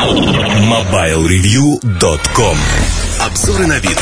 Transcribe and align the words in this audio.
MobileReview.com 0.00 2.56
Обзоры 3.20 3.66
на 3.66 3.78
вид. 3.80 3.98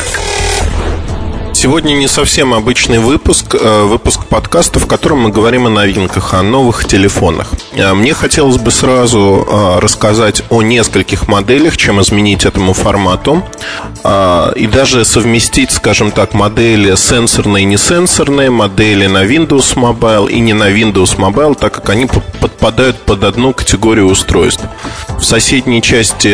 Сегодня 1.60 1.94
не 1.94 2.06
совсем 2.06 2.54
обычный 2.54 3.00
выпуск, 3.00 3.56
э, 3.60 3.82
выпуск 3.82 4.26
подкаста, 4.26 4.78
в 4.78 4.86
котором 4.86 5.22
мы 5.22 5.30
говорим 5.30 5.66
о 5.66 5.70
новинках, 5.70 6.32
о 6.32 6.42
новых 6.42 6.84
телефонах. 6.84 7.48
Э, 7.72 7.94
мне 7.94 8.14
хотелось 8.14 8.58
бы 8.58 8.70
сразу 8.70 9.44
э, 9.44 9.78
рассказать 9.80 10.44
о 10.50 10.62
нескольких 10.62 11.26
моделях, 11.26 11.76
чем 11.76 12.00
изменить 12.00 12.44
этому 12.44 12.74
формату, 12.74 13.42
и 14.56 14.68
даже 14.72 15.04
совместить, 15.04 15.72
скажем 15.72 16.12
так, 16.12 16.32
модели 16.32 16.94
сенсорные 16.94 17.64
и 17.64 17.66
несенсорные, 17.66 18.48
модели 18.48 19.06
на 19.06 19.24
Windows 19.24 19.74
Mobile 19.74 20.30
и 20.30 20.38
не 20.38 20.52
на 20.52 20.70
Windows 20.70 21.16
Mobile, 21.16 21.56
так 21.56 21.74
как 21.74 21.90
они 21.90 22.06
подпадают 22.40 22.96
под 22.98 23.24
одну 23.24 23.52
категорию 23.52 24.06
устройств. 24.06 24.62
В 25.18 25.24
соседней 25.24 25.82
части 25.82 26.28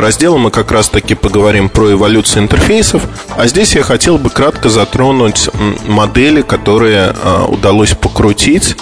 раздела 0.00 0.38
мы 0.38 0.50
как 0.50 0.70
раз 0.70 0.88
таки 0.88 1.14
поговорим 1.14 1.68
про 1.68 1.92
эволюцию 1.92 2.44
интерфейсов, 2.44 3.02
а 3.36 3.48
здесь 3.48 3.74
я 3.74 3.82
хотел 3.82 4.16
бы 4.16 4.30
кратко 4.30 4.67
немножко 4.68 4.70
затронуть 4.70 5.50
модели, 5.86 6.42
которые 6.42 7.14
а, 7.22 7.46
удалось 7.46 7.94
покрутить 7.94 8.76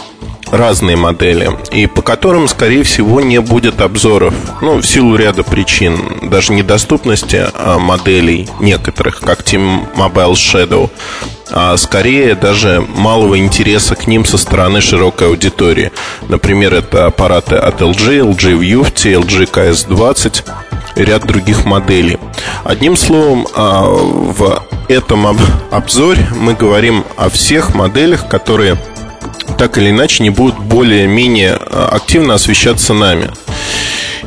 разные 0.50 0.96
модели, 0.96 1.50
и 1.72 1.86
по 1.86 2.02
которым, 2.02 2.48
скорее 2.48 2.82
всего, 2.84 3.20
не 3.20 3.40
будет 3.40 3.80
обзоров. 3.80 4.34
Ну, 4.60 4.76
в 4.76 4.86
силу 4.86 5.16
ряда 5.16 5.42
причин. 5.42 5.98
Даже 6.30 6.52
недоступности 6.52 7.46
а, 7.52 7.78
моделей 7.78 8.48
некоторых, 8.60 9.20
как 9.20 9.42
T-Mobile 9.42 10.34
Shadow, 10.34 10.90
а 11.50 11.76
скорее 11.76 12.34
даже 12.34 12.84
малого 12.94 13.38
интереса 13.38 13.94
к 13.94 14.06
ним 14.06 14.24
со 14.24 14.38
стороны 14.38 14.80
широкой 14.80 15.28
аудитории. 15.28 15.90
Например, 16.28 16.74
это 16.74 17.06
аппараты 17.06 17.56
от 17.56 17.80
LG, 17.80 18.34
LG 18.34 18.58
Vufti, 18.58 19.14
LG 19.20 19.50
KS20 19.50 20.44
и 20.65 20.65
ряд 20.96 21.26
других 21.26 21.64
моделей. 21.64 22.18
Одним 22.64 22.96
словом, 22.96 23.46
а, 23.54 23.82
в 23.84 24.62
этом 24.88 25.26
обзоре 25.70 26.26
мы 26.34 26.54
говорим 26.54 27.04
о 27.16 27.28
всех 27.28 27.74
моделях, 27.74 28.28
которые 28.28 28.76
так 29.58 29.78
или 29.78 29.90
иначе 29.90 30.22
не 30.22 30.30
будут 30.30 30.58
более-менее 30.58 31.58
а, 31.60 31.90
активно 31.92 32.34
освещаться 32.34 32.94
нами. 32.94 33.30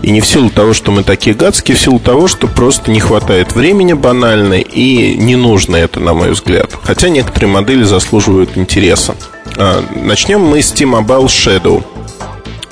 И 0.02 0.12
не 0.12 0.22
в 0.22 0.28
силу 0.28 0.50
того, 0.50 0.74
что 0.74 0.92
мы 0.92 1.04
такие 1.04 1.36
гадские, 1.36 1.76
в 1.76 1.82
силу 1.82 2.00
того, 2.00 2.28
что 2.28 2.48
просто 2.48 2.90
не 2.90 3.02
хватает 3.02 3.54
времени 3.54 3.94
банально 3.94 4.54
и 4.54 5.16
не 5.16 5.36
нужно 5.36 5.76
это, 5.76 6.00
на 6.00 6.14
мой 6.14 6.32
взгляд. 6.32 6.72
Хотя 6.84 7.10
некоторые 7.10 7.50
модели 7.50 7.84
заслуживают 7.84 8.58
интереса. 8.58 9.16
А, 9.58 9.84
начнем 9.96 10.42
мы 10.42 10.62
с 10.62 10.72
T-Mobile 10.72 11.26
Shadow. 11.26 11.84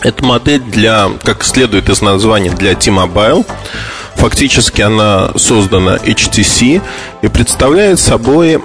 Это 0.01 0.23
модель 0.23 0.61
для, 0.61 1.09
как 1.23 1.43
следует 1.43 1.89
из 1.89 2.01
названия, 2.01 2.51
для 2.51 2.75
T-Mobile. 2.75 3.45
Фактически 4.15 4.81
она 4.81 5.31
создана 5.35 5.97
HTC 5.97 6.81
и 7.21 7.27
представляет 7.27 7.99
собой 7.99 8.59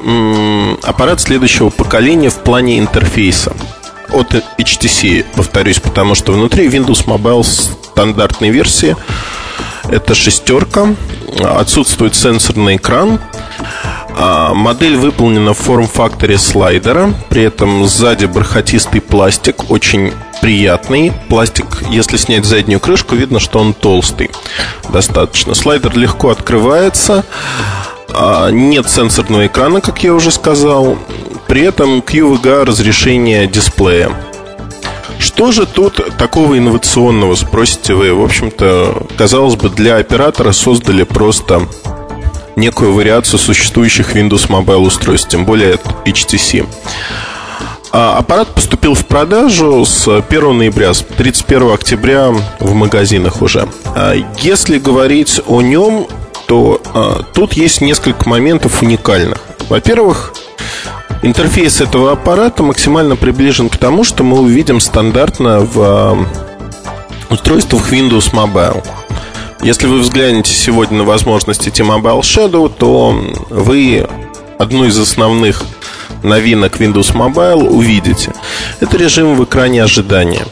аппарат 0.82 1.20
следующего 1.20 1.70
поколения 1.70 2.30
в 2.30 2.36
плане 2.36 2.78
интерфейса. 2.78 3.52
От 4.10 4.34
HTC, 4.58 5.24
повторюсь, 5.34 5.78
потому 5.78 6.14
что 6.14 6.32
внутри 6.32 6.68
Windows 6.68 7.06
Mobile 7.06 7.42
стандартной 7.42 8.50
версии. 8.50 8.96
Это 9.88 10.14
шестерка, 10.14 10.94
отсутствует 11.40 12.14
сенсорный 12.14 12.76
экран, 12.76 13.20
а, 14.16 14.54
модель 14.54 14.96
выполнена 14.96 15.54
в 15.54 15.58
форм-факторе 15.58 16.38
слайдера, 16.38 17.12
при 17.28 17.42
этом 17.42 17.86
сзади 17.86 18.26
бархатистый 18.26 19.00
пластик, 19.00 19.70
очень 19.70 20.12
приятный. 20.42 21.12
Пластик, 21.28 21.84
если 21.88 22.18
снять 22.18 22.44
заднюю 22.44 22.80
крышку, 22.80 23.14
видно, 23.14 23.40
что 23.40 23.60
он 23.60 23.72
толстый 23.72 24.30
достаточно. 24.92 25.54
Слайдер 25.54 25.96
легко 25.96 26.28
открывается, 26.30 27.24
а, 28.10 28.50
нет 28.50 28.90
сенсорного 28.90 29.46
экрана, 29.46 29.80
как 29.80 30.02
я 30.02 30.12
уже 30.12 30.30
сказал. 30.30 30.98
При 31.46 31.62
этом 31.62 32.00
QVGA 32.00 32.64
разрешение 32.64 33.46
дисплея. 33.46 34.10
Что 35.18 35.52
же 35.52 35.64
тут 35.64 36.00
такого 36.18 36.58
инновационного, 36.58 37.36
спросите 37.36 37.94
вы? 37.94 38.12
В 38.12 38.22
общем-то, 38.22 39.06
казалось 39.16 39.54
бы, 39.54 39.70
для 39.70 39.96
оператора 39.96 40.50
создали 40.50 41.04
просто 41.04 41.68
некую 42.56 42.92
вариацию 42.92 43.38
существующих 43.38 44.16
Windows 44.16 44.48
Mobile 44.48 44.86
устройств, 44.86 45.28
тем 45.28 45.44
более 45.44 45.78
HTC. 46.04 46.66
А 47.92 48.16
аппарат 48.16 48.48
поступил 48.48 48.94
в 48.94 49.04
продажу 49.04 49.84
с 49.84 50.08
1 50.08 50.56
ноября, 50.56 50.94
с 50.94 51.02
31 51.02 51.74
октября 51.74 52.32
в 52.58 52.72
магазинах 52.72 53.42
уже. 53.42 53.68
А 53.94 54.14
если 54.38 54.78
говорить 54.78 55.42
о 55.46 55.60
нем, 55.60 56.06
то 56.46 56.80
а, 56.94 57.22
тут 57.34 57.52
есть 57.52 57.82
несколько 57.82 58.26
моментов 58.26 58.82
уникальных. 58.82 59.42
Во-первых, 59.68 60.32
интерфейс 61.20 61.82
этого 61.82 62.12
аппарата 62.12 62.62
максимально 62.62 63.16
приближен 63.16 63.68
к 63.68 63.76
тому, 63.76 64.04
что 64.04 64.24
мы 64.24 64.40
увидим 64.40 64.80
стандартно 64.80 65.60
в 65.60 66.26
устройствах 67.28 67.92
Windows 67.92 68.32
Mobile. 68.32 68.82
Если 69.62 69.86
вы 69.86 69.98
взглянете 69.98 70.54
сегодня 70.54 70.98
на 70.98 71.04
возможности 71.04 71.68
T-Mobile 71.68 72.20
Shadow, 72.20 72.72
то 72.74 73.14
вы 73.50 74.08
одну 74.58 74.86
из 74.86 74.98
основных 74.98 75.62
новинок 76.22 76.80
Windows 76.80 77.14
Mobile 77.14 77.68
увидите. 77.68 78.32
Это 78.80 78.96
режим 78.96 79.34
в 79.36 79.44
экране 79.44 79.82
ожидания. 79.82 80.44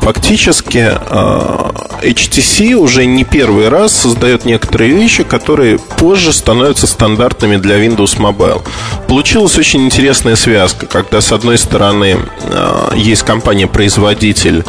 Фактически 0.00 0.88
а, 0.90 1.70
HTC 2.02 2.74
уже 2.74 3.04
не 3.04 3.24
первый 3.24 3.68
раз 3.68 3.92
создает 3.92 4.44
некоторые 4.44 4.92
вещи, 4.92 5.22
которые 5.22 5.78
позже 5.78 6.32
становятся 6.32 6.86
стандартными 6.86 7.56
для 7.56 7.76
Windows 7.84 8.16
Mobile. 8.16 8.62
Получилась 9.06 9.58
очень 9.58 9.84
интересная 9.84 10.36
связка, 10.36 10.86
когда 10.86 11.20
с 11.20 11.32
одной 11.32 11.58
стороны 11.58 12.16
а, 12.44 12.94
есть 12.94 13.22
компания-производитель 13.22 14.64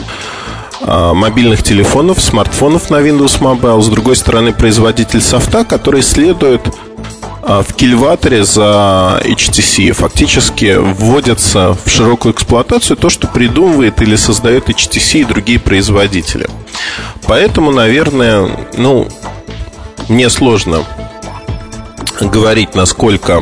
а, 0.81 1.13
мобильных 1.13 1.63
телефонов, 1.63 2.21
смартфонов 2.21 2.89
на 2.89 2.97
Windows 2.97 3.39
Mobile. 3.39 3.81
С 3.81 3.87
другой 3.87 4.15
стороны, 4.15 4.53
производитель 4.53 5.21
софта, 5.21 5.63
который 5.63 6.01
следует 6.01 6.61
в 7.49 7.73
кильваторе 7.73 8.43
за 8.43 9.21
HTC. 9.23 9.91
Фактически 9.93 10.75
вводится 10.77 11.75
в 11.83 11.89
широкую 11.89 12.33
эксплуатацию 12.33 12.95
то, 12.95 13.09
что 13.09 13.27
придумывает 13.27 14.01
или 14.01 14.15
создает 14.15 14.69
HTC 14.69 15.21
и 15.21 15.25
другие 15.25 15.59
производители. 15.59 16.47
Поэтому, 17.27 17.71
наверное, 17.71 18.49
ну, 18.77 19.07
мне 20.07 20.29
сложно 20.29 20.83
говорить, 22.21 22.75
насколько 22.75 23.41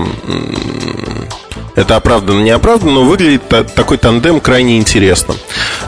это 1.75 1.95
оправданно, 1.95 2.41
не 2.41 2.49
оправданно, 2.51 2.93
но 2.93 3.03
выглядит 3.03 3.43
такой 3.75 3.97
тандем 3.97 4.39
крайне 4.39 4.77
интересно. 4.77 5.35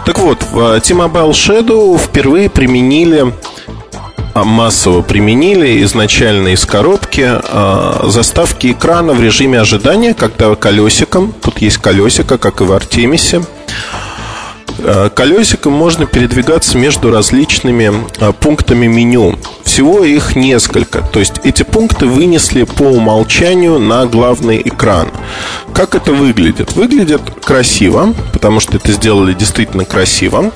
Так 0.06 0.20
вот, 0.20 0.44
в 0.52 0.80
T-Mobile 0.82 1.32
Shadow 1.32 1.98
впервые 1.98 2.50
применили 2.50 3.34
а, 3.78 3.79
массово 4.36 5.02
применили 5.02 5.84
изначально 5.84 6.50
из 6.50 6.66
коробки 6.66 7.28
э, 7.28 8.10
заставки 8.10 8.72
экрана 8.72 9.14
в 9.14 9.22
режиме 9.22 9.60
ожидания, 9.60 10.14
когда 10.14 10.56
колесиком, 10.56 11.34
тут 11.42 11.60
есть 11.60 11.78
колесико, 11.78 12.38
как 12.38 12.62
и 12.62 12.64
в 12.64 12.72
Артемисе, 12.72 13.42
Э, 14.82 15.10
колесиком 15.14 15.74
можно 15.74 16.06
передвигаться 16.06 16.78
между 16.78 17.12
различными 17.12 17.92
пунктами 18.40 18.88
меню. 18.88 19.38
Всего 19.80 20.04
их 20.04 20.36
несколько. 20.36 21.02
То 21.02 21.20
есть 21.22 21.36
эти 21.46 21.64
пункты 21.64 22.06
вынесли 22.06 22.64
по 22.64 22.84
умолчанию 22.84 23.80
на 23.80 24.06
главный 24.08 24.62
экран. 24.62 25.08
Как 25.74 25.96
это 25.96 26.12
выглядит? 26.12 26.74
Выглядит 26.74 27.22
красиво, 27.42 28.14
потому 28.34 28.60
что 28.60 28.76
это 28.76 28.92
сделали 28.92 29.32
действительно 29.32 29.86
красиво. 29.86 30.52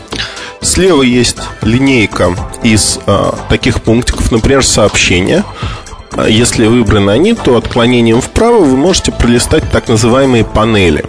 Слева 0.60 1.04
есть 1.04 1.38
линейка 1.62 2.36
из 2.64 3.00
э, 3.08 3.32
таких 3.48 3.82
пунктиков, 3.82 4.30
например, 4.30 4.66
сообщения. 4.66 5.46
А 6.12 6.28
если 6.28 6.66
выбраны 6.68 7.12
они, 7.12 7.34
то 7.34 7.56
отклонением 7.56 8.20
вправо 8.20 8.58
вы 8.58 8.76
можете 8.76 9.14
пролистать 9.14 9.72
так 9.72 9.88
называемые 9.88 10.44
панели. 10.44 11.06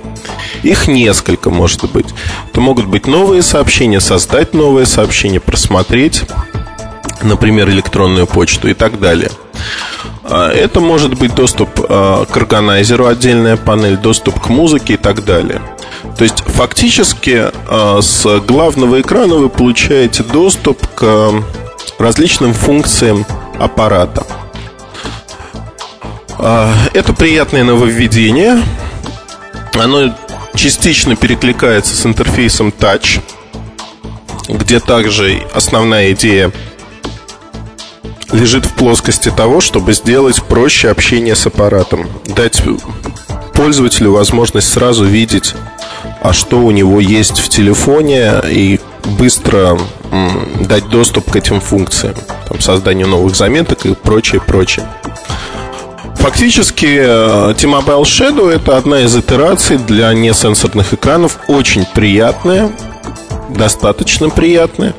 Их 0.62 0.86
несколько 0.86 1.50
может 1.50 1.90
быть. 1.90 2.14
Это 2.48 2.60
могут 2.60 2.86
быть 2.86 3.08
новые 3.08 3.42
сообщения, 3.42 3.98
создать 3.98 4.54
новые 4.54 4.86
сообщения, 4.86 5.40
просмотреть, 5.40 6.22
например, 7.22 7.68
электронную 7.70 8.26
почту 8.26 8.68
и 8.68 8.74
так 8.74 9.00
далее. 9.00 9.30
А, 10.24 10.50
это 10.50 10.80
может 10.80 11.18
быть 11.18 11.34
доступ 11.34 11.68
а, 11.88 12.24
к 12.24 12.36
органайзеру, 12.36 13.06
отдельная 13.06 13.56
панель, 13.56 13.96
доступ 13.96 14.40
к 14.40 14.48
музыке 14.48 14.94
и 14.94 14.96
так 14.96 15.24
далее. 15.24 15.60
То 16.18 16.24
есть 16.24 16.42
фактически 16.46 17.50
с 18.00 18.40
главного 18.46 19.00
экрана 19.00 19.36
вы 19.36 19.48
получаете 19.48 20.22
доступ 20.22 20.86
к 20.94 21.32
различным 21.98 22.52
функциям 22.52 23.26
аппарата. 23.58 24.24
А, 26.38 26.72
это 26.92 27.12
приятное 27.12 27.64
нововведение. 27.64 28.62
Оно 29.74 30.14
частично 30.54 31.16
перекликается 31.16 31.94
с 31.94 32.06
интерфейсом 32.06 32.68
Touch, 32.68 33.20
где 34.48 34.80
также 34.80 35.42
основная 35.52 36.12
идея 36.12 36.52
лежит 38.34 38.66
в 38.66 38.74
плоскости 38.74 39.30
того, 39.30 39.60
чтобы 39.60 39.94
сделать 39.94 40.42
проще 40.42 40.90
общение 40.90 41.36
с 41.36 41.46
аппаратом. 41.46 42.08
Дать 42.26 42.62
пользователю 43.54 44.12
возможность 44.12 44.72
сразу 44.72 45.04
видеть, 45.04 45.54
а 46.20 46.32
что 46.32 46.58
у 46.58 46.70
него 46.70 47.00
есть 47.00 47.38
в 47.38 47.48
телефоне 47.48 48.42
и 48.50 48.80
быстро 49.18 49.78
дать 50.60 50.88
доступ 50.88 51.30
к 51.30 51.36
этим 51.36 51.60
функциям, 51.60 52.14
там, 52.48 52.60
созданию 52.60 53.08
новых 53.08 53.36
заметок 53.36 53.86
и 53.86 53.94
прочее, 53.94 54.40
прочее. 54.40 54.86
Фактически 56.16 56.86
э, 56.86 57.54
T-Mobile 57.54 58.02
Shadow 58.02 58.50
это 58.50 58.78
одна 58.78 59.00
из 59.00 59.14
итераций 59.14 59.76
для 59.76 60.12
несенсорных 60.14 60.94
экранов, 60.94 61.38
очень 61.48 61.84
приятная, 61.84 62.72
достаточно 63.50 64.30
приятная. 64.30 64.94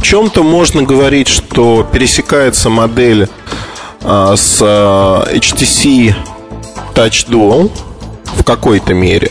В 0.00 0.02
чем-то 0.02 0.42
можно 0.42 0.82
говорить, 0.82 1.28
что 1.28 1.84
пересекается 1.84 2.70
модель 2.70 3.28
а, 4.02 4.34
с 4.34 4.58
а, 4.62 5.26
HTC 5.30 6.14
Touch 6.94 7.28
Dual 7.28 7.70
в 8.34 8.42
какой-то 8.42 8.94
мере. 8.94 9.30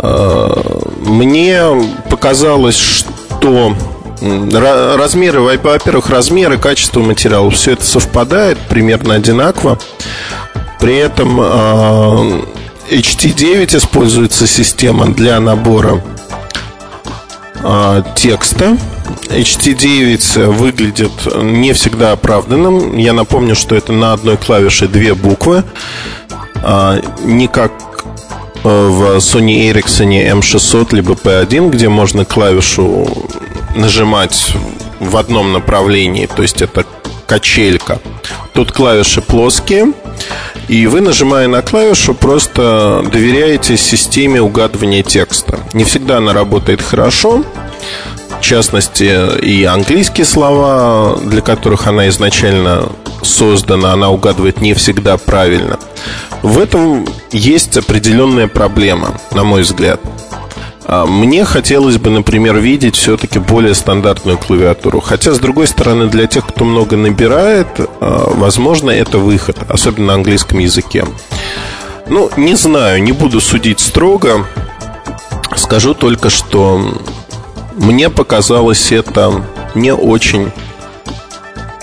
А, 0.00 0.60
мне 0.98 1.62
показалось, 2.10 2.76
что 2.76 3.76
размеры, 4.20 5.40
во-первых, 5.40 6.10
размеры, 6.10 6.58
качество 6.58 6.98
материала, 7.00 7.48
все 7.52 7.72
это 7.74 7.84
совпадает 7.84 8.58
примерно 8.68 9.14
одинаково. 9.14 9.78
При 10.80 10.96
этом 10.96 11.40
HT9 12.90 13.76
используется 13.76 14.48
система 14.48 15.06
для 15.06 15.38
набора 15.38 16.02
текста 18.16 18.76
HT9 19.28 20.50
выглядит 20.50 21.12
не 21.42 21.72
всегда 21.72 22.12
оправданным. 22.12 22.96
Я 22.96 23.12
напомню, 23.12 23.54
что 23.54 23.74
это 23.74 23.92
на 23.92 24.12
одной 24.12 24.36
клавише 24.36 24.88
две 24.88 25.14
буквы. 25.14 25.64
А, 26.62 27.00
не 27.24 27.46
как 27.46 27.72
э, 28.62 28.68
в 28.68 29.16
Sony 29.18 29.70
Ericsson 29.70 30.40
M600 30.40 30.94
либо 30.94 31.12
P1, 31.14 31.70
где 31.70 31.88
можно 31.88 32.24
клавишу 32.24 33.06
нажимать 33.74 34.54
в 35.00 35.16
одном 35.16 35.52
направлении, 35.52 36.26
то 36.26 36.42
есть 36.42 36.62
это 36.62 36.86
качелька. 37.26 37.98
Тут 38.52 38.72
клавиши 38.72 39.20
плоские, 39.20 39.92
и 40.68 40.86
вы, 40.86 41.00
нажимая 41.00 41.48
на 41.48 41.62
клавишу, 41.62 42.14
просто 42.14 43.04
доверяете 43.10 43.76
системе 43.76 44.40
угадывания 44.40 45.02
текста. 45.02 45.58
Не 45.72 45.84
всегда 45.84 46.18
она 46.18 46.32
работает 46.32 46.80
хорошо, 46.80 47.44
частности, 48.44 49.40
и 49.40 49.64
английские 49.64 50.24
слова, 50.26 51.18
для 51.24 51.40
которых 51.40 51.86
она 51.86 52.08
изначально 52.08 52.88
создана, 53.22 53.92
она 53.92 54.10
угадывает 54.10 54.60
не 54.60 54.74
всегда 54.74 55.16
правильно. 55.16 55.78
В 56.42 56.58
этом 56.58 57.06
есть 57.32 57.76
определенная 57.76 58.46
проблема, 58.46 59.18
на 59.32 59.44
мой 59.44 59.62
взгляд. 59.62 60.00
А, 60.86 61.06
мне 61.06 61.44
хотелось 61.44 61.96
бы, 61.96 62.10
например, 62.10 62.58
видеть 62.58 62.96
все-таки 62.96 63.38
более 63.38 63.74
стандартную 63.74 64.36
клавиатуру. 64.36 65.00
Хотя, 65.00 65.32
с 65.32 65.38
другой 65.38 65.66
стороны, 65.66 66.08
для 66.08 66.26
тех, 66.26 66.46
кто 66.46 66.64
много 66.64 66.96
набирает, 66.96 67.68
а, 67.78 68.30
возможно, 68.34 68.90
это 68.90 69.18
выход, 69.18 69.56
особенно 69.68 70.08
на 70.08 70.14
английском 70.14 70.58
языке. 70.58 71.06
Ну, 72.06 72.30
не 72.36 72.54
знаю, 72.54 73.02
не 73.02 73.12
буду 73.12 73.40
судить 73.40 73.80
строго. 73.80 74.44
Скажу 75.56 75.94
только, 75.94 76.28
что 76.28 77.00
мне 77.76 78.10
показалось 78.10 78.92
это 78.92 79.44
не 79.74 79.92
очень 79.92 80.50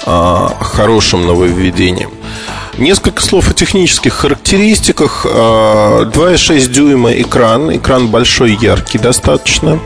а, 0.06 0.54
хорошим 0.60 1.26
нововведением. 1.26 2.12
Несколько 2.78 3.22
слов 3.22 3.50
о 3.50 3.54
технических 3.54 4.14
характеристиках. 4.14 5.26
2,6 5.26 6.66
а, 6.66 6.68
дюйма 6.68 7.12
экран. 7.14 7.76
Экран 7.76 8.08
большой, 8.08 8.58
яркий 8.60 8.98
достаточно. 8.98 9.80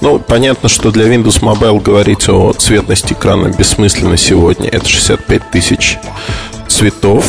Ну, 0.00 0.18
понятно, 0.18 0.68
что 0.68 0.90
для 0.90 1.06
Windows 1.06 1.40
Mobile 1.40 1.80
говорить 1.80 2.28
о 2.28 2.52
цветности 2.52 3.12
экрана 3.12 3.48
бессмысленно 3.48 4.16
сегодня. 4.16 4.68
Это 4.68 4.88
65 4.88 5.50
тысяч 5.50 5.98
цветов. 6.68 7.24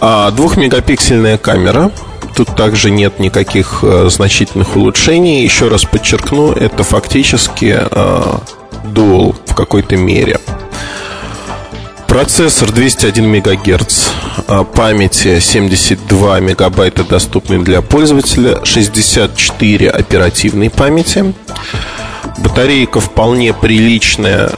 А 0.00 0.30
двухмегапиксельная 0.32 1.38
камера 1.38 1.92
Тут 2.34 2.56
также 2.56 2.90
нет 2.90 3.18
никаких 3.18 3.80
э, 3.82 4.08
значительных 4.08 4.76
улучшений. 4.76 5.42
Еще 5.42 5.68
раз 5.68 5.84
подчеркну, 5.84 6.52
это 6.52 6.84
фактически 6.84 7.78
э, 7.80 8.22
Dual 8.84 9.34
в 9.46 9.54
какой-то 9.54 9.96
мере. 9.96 10.38
Процессор 12.06 12.72
201 12.72 13.28
МГц, 13.28 14.08
э, 14.48 14.64
памяти 14.74 15.38
72 15.40 16.40
мегабайта 16.40 17.04
доступны 17.04 17.62
для 17.62 17.82
пользователя, 17.82 18.64
64 18.64 19.90
оперативной 19.90 20.70
памяти. 20.70 21.34
Батарейка 22.38 23.00
вполне 23.00 23.52
приличная. 23.52 24.48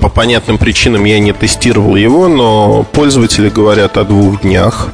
По 0.00 0.08
понятным 0.08 0.58
причинам 0.58 1.04
я 1.04 1.20
не 1.20 1.32
тестировал 1.32 1.94
его, 1.94 2.26
но 2.28 2.82
пользователи 2.92 3.50
говорят 3.50 3.96
о 3.98 4.04
двух 4.04 4.42
днях 4.42 4.88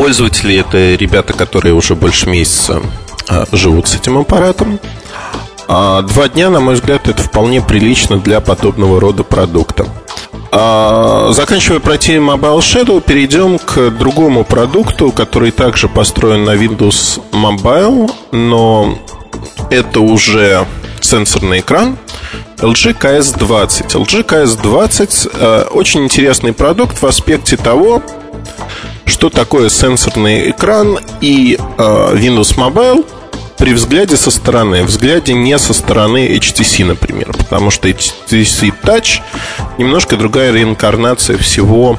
пользователи 0.00 0.56
это 0.56 0.94
ребята, 0.94 1.34
которые 1.34 1.74
уже 1.74 1.94
больше 1.94 2.26
месяца 2.26 2.80
а, 3.28 3.44
живут 3.52 3.86
с 3.86 3.96
этим 3.96 4.16
аппаратом. 4.16 4.80
А 5.68 6.00
два 6.00 6.26
дня, 6.26 6.48
на 6.48 6.58
мой 6.58 6.76
взгляд, 6.76 7.06
это 7.06 7.22
вполне 7.22 7.60
прилично 7.60 8.18
для 8.18 8.40
подобного 8.40 8.98
рода 8.98 9.24
продукта. 9.24 9.86
А, 10.52 11.32
заканчивая 11.32 11.80
про 11.80 11.98
тему 11.98 12.32
Mobile 12.32 12.60
Shadow, 12.60 13.02
перейдем 13.02 13.58
к 13.58 13.90
другому 13.90 14.42
продукту, 14.42 15.12
который 15.12 15.50
также 15.50 15.86
построен 15.86 16.44
на 16.44 16.54
Windows 16.56 17.20
Mobile, 17.32 18.10
но 18.32 18.98
это 19.68 20.00
уже 20.00 20.66
сенсорный 21.02 21.60
экран 21.60 21.98
LG 22.56 22.98
KS20. 22.98 23.88
LG 24.02 24.24
KS20 24.24 25.30
э, 25.34 25.64
очень 25.72 26.04
интересный 26.04 26.54
продукт 26.54 27.02
в 27.02 27.06
аспекте 27.06 27.58
того, 27.58 28.02
что 29.10 29.28
такое 29.28 29.68
сенсорный 29.68 30.50
экран 30.50 30.98
и 31.20 31.56
э, 31.58 31.82
Windows 32.14 32.56
Mobile 32.56 33.04
при 33.58 33.74
взгляде 33.74 34.16
со 34.16 34.30
стороны, 34.30 34.84
взгляде 34.84 35.34
не 35.34 35.58
со 35.58 35.74
стороны 35.74 36.28
HTC, 36.38 36.84
например, 36.86 37.34
потому 37.36 37.70
что 37.70 37.88
HTC 37.88 38.72
Touch 38.82 39.20
немножко 39.76 40.16
другая 40.16 40.50
реинкарнация 40.50 41.36
всего 41.36 41.98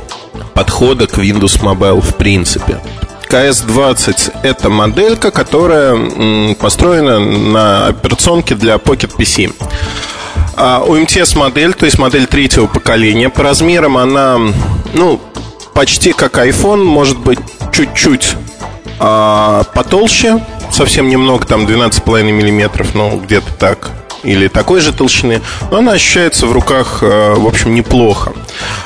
подхода 0.55 1.05
к 1.05 1.19
Windows 1.19 1.61
Mobile 1.61 2.01
в 2.01 2.15
принципе. 2.15 2.79
KS20– 3.29 4.33
это 4.43 4.69
моделька, 4.69 5.29
которая 5.29 6.55
построена 6.55 7.19
на 7.19 7.87
операционке 7.87 8.55
для 8.55 8.75
Pocket 8.75 9.15
PC. 9.15 9.53
А 10.57 10.83
у 10.85 10.97
MTS 10.97 11.37
модель, 11.37 11.73
то 11.73 11.85
есть 11.85 11.97
модель 11.97 12.25
третьего 12.25 12.67
поколения, 12.67 13.29
по 13.29 13.43
размерам 13.43 13.97
она, 13.97 14.37
ну, 14.93 15.21
почти 15.73 16.13
как 16.13 16.37
iPhone, 16.37 16.83
может 16.83 17.19
быть, 17.19 17.39
чуть-чуть 17.71 18.35
а, 18.99 19.63
потолще, 19.73 20.43
совсем 20.71 21.09
немного, 21.09 21.45
там 21.45 21.65
12,5 21.65 22.23
миллиметров, 22.31 22.93
ну, 22.93 23.17
где-то 23.17 23.51
так, 23.53 23.91
или 24.23 24.47
такой 24.47 24.81
же 24.81 24.93
толщины, 24.93 25.41
но 25.71 25.77
она 25.77 25.93
ощущается 25.93 26.45
в 26.45 26.51
руках, 26.51 26.99
а, 27.01 27.35
в 27.35 27.47
общем, 27.47 27.73
неплохо. 27.73 28.33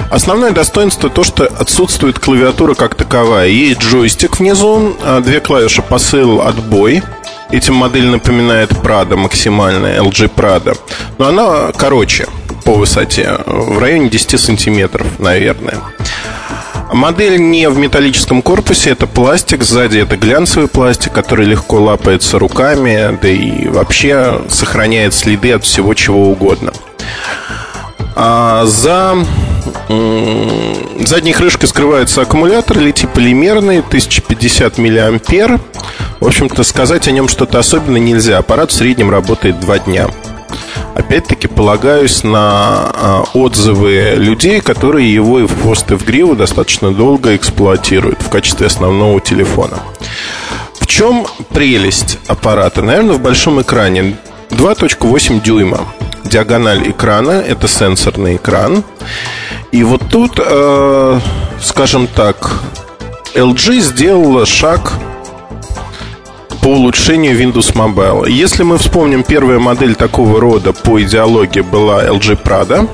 Основное 0.10 0.52
достоинство 0.52 1.10
то, 1.10 1.24
что 1.24 1.46
отсутствует 1.46 2.20
клавиатура 2.20 2.74
как 2.74 2.96
таковая. 2.96 3.48
Есть 3.48 3.82
джойстик 3.82 4.40
внизу, 4.40 4.96
а, 5.04 5.20
две 5.22 5.40
клавиши 5.40 5.82
посыл, 5.82 6.42
отбой. 6.42 7.04
Этим 7.52 7.76
модель 7.76 8.08
напоминает 8.08 8.72
Prado 8.72 9.16
максимальная, 9.16 10.02
LG 10.02 10.32
Prado. 10.34 10.78
Но 11.18 11.28
она 11.28 11.72
короче 11.78 12.28
по 12.64 12.74
высоте, 12.74 13.38
в 13.46 13.78
районе 13.78 14.10
10 14.10 14.40
сантиметров, 14.40 15.08
наверное. 15.20 15.78
Модель 16.94 17.40
не 17.42 17.70
в 17.70 17.78
металлическом 17.78 18.42
корпусе, 18.42 18.92
это 18.92 19.08
пластик, 19.08 19.64
сзади 19.64 20.00
это 20.00 20.18
глянцевый 20.18 20.68
пластик, 20.68 21.14
который 21.14 21.46
легко 21.46 21.82
лапается 21.82 22.40
руками, 22.40 23.18
да 23.22 23.28
и 23.28 23.68
вообще 23.68 24.42
сохраняет 24.50 25.14
следы 25.14 25.52
от 25.52 25.64
всего 25.64 25.94
чего 25.94 26.30
угодно. 26.30 26.72
А 28.16 28.66
за 28.66 29.16
задней 31.06 31.34
крышкой 31.34 31.68
скрывается 31.68 32.22
аккумулятор 32.22 32.80
литий-полимерный, 32.80 33.80
1050 33.80 34.78
мА. 34.78 35.60
В 36.20 36.28
общем-то, 36.28 36.64
сказать 36.64 37.08
о 37.08 37.12
нем 37.12 37.28
что-то 37.28 37.60
особенно 37.60 37.98
нельзя. 37.98 38.38
Аппарат 38.38 38.72
в 38.72 38.74
среднем 38.74 39.10
работает 39.12 39.60
2 39.60 39.80
дня. 39.80 40.08
Опять-таки 40.96 41.48
полагаюсь 41.48 42.24
на 42.24 42.92
а, 42.94 43.24
отзывы 43.34 44.14
людей, 44.16 44.62
которые 44.62 45.14
его 45.14 45.40
и 45.40 45.46
в 45.46 45.62
хвост 45.62 45.92
и 45.92 45.96
в 45.96 46.06
гриву 46.06 46.36
достаточно 46.36 46.94
долго 46.94 47.36
эксплуатируют 47.36 48.22
в 48.22 48.30
качестве 48.30 48.68
основного 48.68 49.20
телефона. 49.20 49.80
В 50.80 50.88
чем 50.88 51.26
прелесть 51.54 52.20
аппарата? 52.28 52.82
Наверное, 52.82 53.16
в 53.16 53.22
большом 53.22 53.62
экране 53.62 54.18
2.8 54.52 55.42
дюйма. 55.44 55.86
Диагональ 56.24 56.90
экрана– 56.90 57.32
это 57.48 57.68
сенсорный 57.68 58.38
экран. 58.38 58.84
И 59.72 59.84
вот 59.84 60.02
тут, 60.10 60.40
э, 60.40 61.20
скажем 61.62 62.08
так, 62.08 62.52
LG 63.36 63.80
сделала 63.80 64.46
шаг 64.46 64.94
по 66.66 66.70
улучшению 66.70 67.40
Windows 67.40 67.76
Mobile. 67.76 68.28
Если 68.28 68.64
мы 68.64 68.80
вспомним, 68.80 69.22
первая 69.22 69.60
модель 69.60 69.94
такого 69.94 70.42
рода 70.42 70.74
по 70.74 71.00
идеологии 71.00 71.62
была 71.62 72.04
LG 72.04 72.42
Prada. 72.42 72.90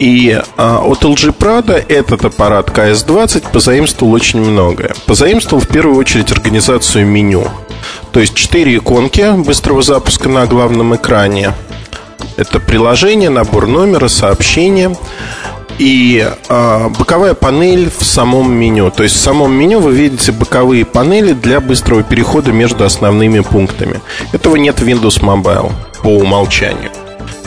И 0.00 0.42
а, 0.56 0.80
от 0.84 1.04
LG 1.04 1.38
Prada 1.38 1.80
этот 1.88 2.24
аппарат 2.24 2.70
KS20 2.70 3.52
позаимствовал 3.52 4.14
очень 4.14 4.40
многое. 4.40 4.96
Позаимствовал 5.06 5.62
в 5.62 5.68
первую 5.68 5.96
очередь 5.96 6.32
организацию 6.32 7.06
меню. 7.06 7.46
То 8.10 8.18
есть 8.18 8.34
четыре 8.34 8.78
иконки 8.78 9.24
быстрого 9.36 9.82
запуска 9.82 10.28
на 10.28 10.46
главном 10.46 10.96
экране. 10.96 11.52
Это 12.36 12.58
приложение, 12.58 13.30
набор 13.30 13.68
номера, 13.68 14.08
сообщения 14.08 14.96
и 15.78 16.26
э, 16.48 16.88
боковая 16.98 17.34
панель 17.34 17.90
в 17.90 18.04
самом 18.04 18.52
меню. 18.52 18.90
То 18.90 19.02
есть 19.02 19.16
в 19.16 19.18
самом 19.20 19.52
меню 19.52 19.80
вы 19.80 19.92
видите 19.92 20.32
боковые 20.32 20.84
панели 20.84 21.32
для 21.32 21.60
быстрого 21.60 22.02
перехода 22.02 22.52
между 22.52 22.84
основными 22.84 23.40
пунктами. 23.40 24.00
Этого 24.32 24.56
нет 24.56 24.80
в 24.80 24.86
Windows 24.86 25.20
Mobile 25.20 25.72
по 26.02 26.08
умолчанию. 26.08 26.90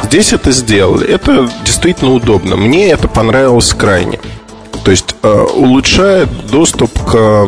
Здесь 0.03 0.33
это 0.33 0.51
сделали. 0.51 1.07
Это 1.07 1.49
действительно 1.63 2.13
удобно. 2.13 2.55
Мне 2.55 2.89
это 2.89 3.07
понравилось 3.07 3.73
крайне. 3.73 4.19
То 4.83 4.91
есть 4.91 5.15
э, 5.21 5.45
улучшает 5.55 6.29
доступ 6.49 6.91
к 6.99 7.15
э, 7.15 7.47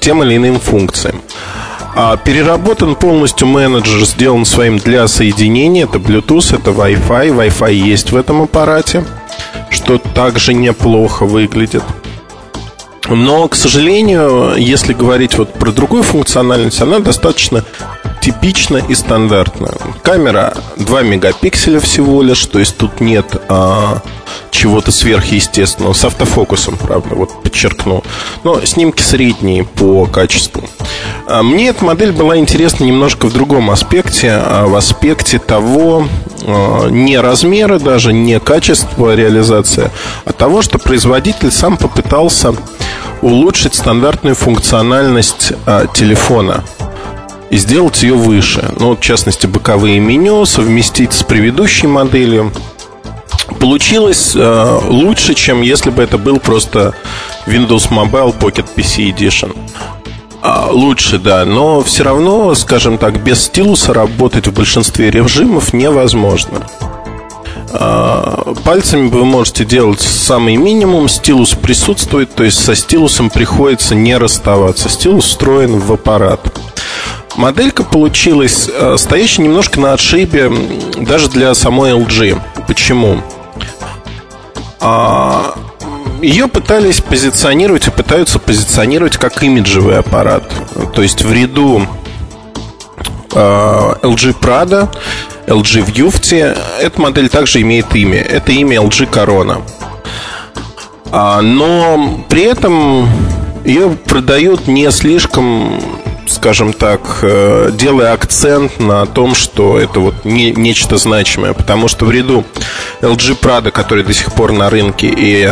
тем 0.00 0.22
или 0.22 0.36
иным 0.36 0.58
функциям. 0.58 1.20
А 1.94 2.16
переработан 2.16 2.94
полностью 2.94 3.48
менеджер, 3.48 4.04
сделан 4.04 4.44
своим 4.44 4.78
для 4.78 5.08
соединения. 5.08 5.84
Это 5.84 5.98
Bluetooth, 5.98 6.54
это 6.54 6.70
Wi-Fi. 6.70 7.34
Wi-Fi 7.34 7.72
есть 7.72 8.12
в 8.12 8.16
этом 8.16 8.42
аппарате 8.42 9.04
что 9.88 9.96
также 9.96 10.52
неплохо 10.52 11.24
выглядит. 11.24 11.82
Но, 13.08 13.48
к 13.48 13.54
сожалению, 13.54 14.54
если 14.58 14.92
говорить 14.92 15.38
вот 15.38 15.54
про 15.54 15.72
другую 15.72 16.02
функциональность, 16.02 16.82
она 16.82 16.98
достаточно 16.98 17.64
типична 18.20 18.78
и 18.78 18.94
стандартна. 18.94 19.72
Камера 20.02 20.54
2 20.76 21.02
мегапикселя 21.02 21.80
всего 21.80 22.22
лишь, 22.22 22.44
то 22.46 22.58
есть 22.58 22.76
тут 22.76 23.00
нет 23.00 23.26
а, 23.48 24.00
чего-то 24.50 24.90
сверхъестественного. 24.90 25.92
С 25.92 26.04
автофокусом, 26.04 26.76
правда, 26.76 27.14
вот 27.14 27.42
подчеркну. 27.42 28.02
Но 28.44 28.64
снимки 28.64 29.02
средние 29.02 29.64
по 29.64 30.06
качеству. 30.06 30.64
А, 31.26 31.42
мне 31.42 31.68
эта 31.68 31.84
модель 31.84 32.12
была 32.12 32.36
интересна 32.36 32.84
немножко 32.84 33.26
в 33.26 33.32
другом 33.32 33.70
аспекте, 33.70 34.30
а 34.32 34.66
в 34.66 34.74
аспекте 34.74 35.38
того, 35.38 36.08
а, 36.44 36.88
не 36.88 37.18
размера 37.18 37.78
даже, 37.78 38.12
не 38.12 38.40
качества 38.40 39.14
реализации, 39.14 39.90
а 40.24 40.32
того, 40.32 40.62
что 40.62 40.78
производитель 40.78 41.50
сам 41.50 41.76
попытался 41.76 42.54
улучшить 43.22 43.74
стандартную 43.74 44.34
функциональность 44.34 45.52
а, 45.66 45.86
телефона 45.86 46.64
и 47.50 47.56
сделать 47.56 48.02
ее 48.02 48.14
выше. 48.14 48.72
Ну, 48.78 48.96
в 48.96 49.00
частности, 49.00 49.46
боковые 49.46 50.00
меню 50.00 50.44
совместить 50.44 51.12
с 51.12 51.22
предыдущей 51.22 51.86
моделью. 51.86 52.52
Получилось 53.60 54.32
э, 54.34 54.78
лучше, 54.88 55.34
чем 55.34 55.62
если 55.62 55.90
бы 55.90 56.02
это 56.02 56.18
был 56.18 56.38
просто 56.38 56.94
Windows 57.46 57.88
Mobile 57.90 58.38
Pocket 58.38 58.66
PC 58.76 59.12
Edition. 59.12 59.56
А, 60.40 60.68
лучше, 60.70 61.18
да, 61.18 61.44
но 61.44 61.82
все 61.82 62.04
равно, 62.04 62.54
скажем 62.54 62.98
так, 62.98 63.22
без 63.22 63.42
стилуса 63.44 63.92
работать 63.92 64.46
в 64.46 64.52
большинстве 64.52 65.10
режимов 65.10 65.72
невозможно. 65.72 66.66
А, 67.72 68.54
пальцами 68.64 69.08
вы 69.08 69.24
можете 69.24 69.64
делать 69.64 70.00
самый 70.00 70.56
минимум, 70.56 71.08
стилус 71.08 71.54
присутствует, 71.54 72.34
то 72.34 72.44
есть 72.44 72.62
со 72.62 72.74
стилусом 72.74 73.30
приходится 73.30 73.94
не 73.94 74.16
расставаться. 74.16 74.88
Стилус 74.88 75.26
встроен 75.26 75.78
в 75.78 75.92
аппарат. 75.92 76.40
Моделька 77.38 77.84
получилась 77.84 78.68
э, 78.68 78.96
стоящая 78.98 79.42
немножко 79.42 79.78
на 79.78 79.92
отшибе 79.92 80.50
даже 80.96 81.28
для 81.30 81.54
самой 81.54 81.92
LG. 81.92 82.36
Почему? 82.66 83.22
А, 84.80 85.54
ее 86.20 86.48
пытались 86.48 87.00
позиционировать 87.00 87.86
и 87.86 87.92
пытаются 87.92 88.40
позиционировать 88.40 89.18
как 89.18 89.40
имиджевый 89.40 89.98
аппарат. 90.00 90.50
То 90.96 91.00
есть 91.00 91.22
в 91.22 91.32
ряду 91.32 91.86
LG 93.30 94.40
Prada, 94.40 94.88
LG 95.46 95.86
Vufti 95.94 96.58
эта 96.80 97.00
модель 97.00 97.28
также 97.28 97.60
имеет 97.60 97.94
имя. 97.94 98.20
Это 98.20 98.50
имя 98.50 98.78
LG 98.78 99.08
Corona. 99.08 99.62
А, 101.12 101.40
но 101.40 102.24
при 102.28 102.42
этом 102.42 103.08
ее 103.64 103.90
продают 103.90 104.66
не 104.66 104.90
слишком 104.90 105.80
скажем 106.28 106.72
так, 106.72 107.20
э, 107.22 107.70
делая 107.72 108.12
акцент 108.12 108.78
на 108.80 109.06
том, 109.06 109.34
что 109.34 109.78
это 109.78 110.00
вот 110.00 110.24
не, 110.24 110.52
нечто 110.52 110.96
значимое, 110.96 111.52
потому 111.52 111.88
что 111.88 112.04
в 112.04 112.10
ряду 112.10 112.44
LG 113.00 113.40
Prada, 113.40 113.70
который 113.70 114.04
до 114.04 114.12
сих 114.14 114.32
пор 114.32 114.52
на 114.52 114.70
рынке, 114.70 115.08
и 115.08 115.42
э, 115.42 115.50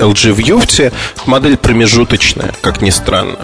LG 0.00 0.34
Vufti, 0.36 0.92
модель 1.26 1.56
промежуточная, 1.56 2.52
как 2.60 2.82
ни 2.82 2.90
странно. 2.90 3.38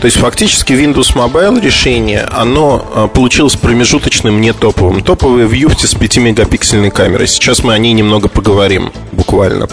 То 0.00 0.06
есть 0.06 0.18
фактически 0.18 0.72
Windows 0.72 1.14
Mobile 1.14 1.60
решение, 1.60 2.28
оно 2.32 2.84
э, 2.94 3.08
получилось 3.12 3.56
промежуточным, 3.56 4.40
не 4.40 4.52
топовым. 4.52 5.02
Топовые 5.02 5.48
Vufti 5.48 5.86
с 5.86 5.94
5-мегапиксельной 5.94 6.90
камерой. 6.90 7.28
Сейчас 7.28 7.62
мы 7.62 7.72
о 7.72 7.78
ней 7.78 7.92
немного 7.92 8.28
поговорим, 8.28 8.92
буквально. 9.12 9.68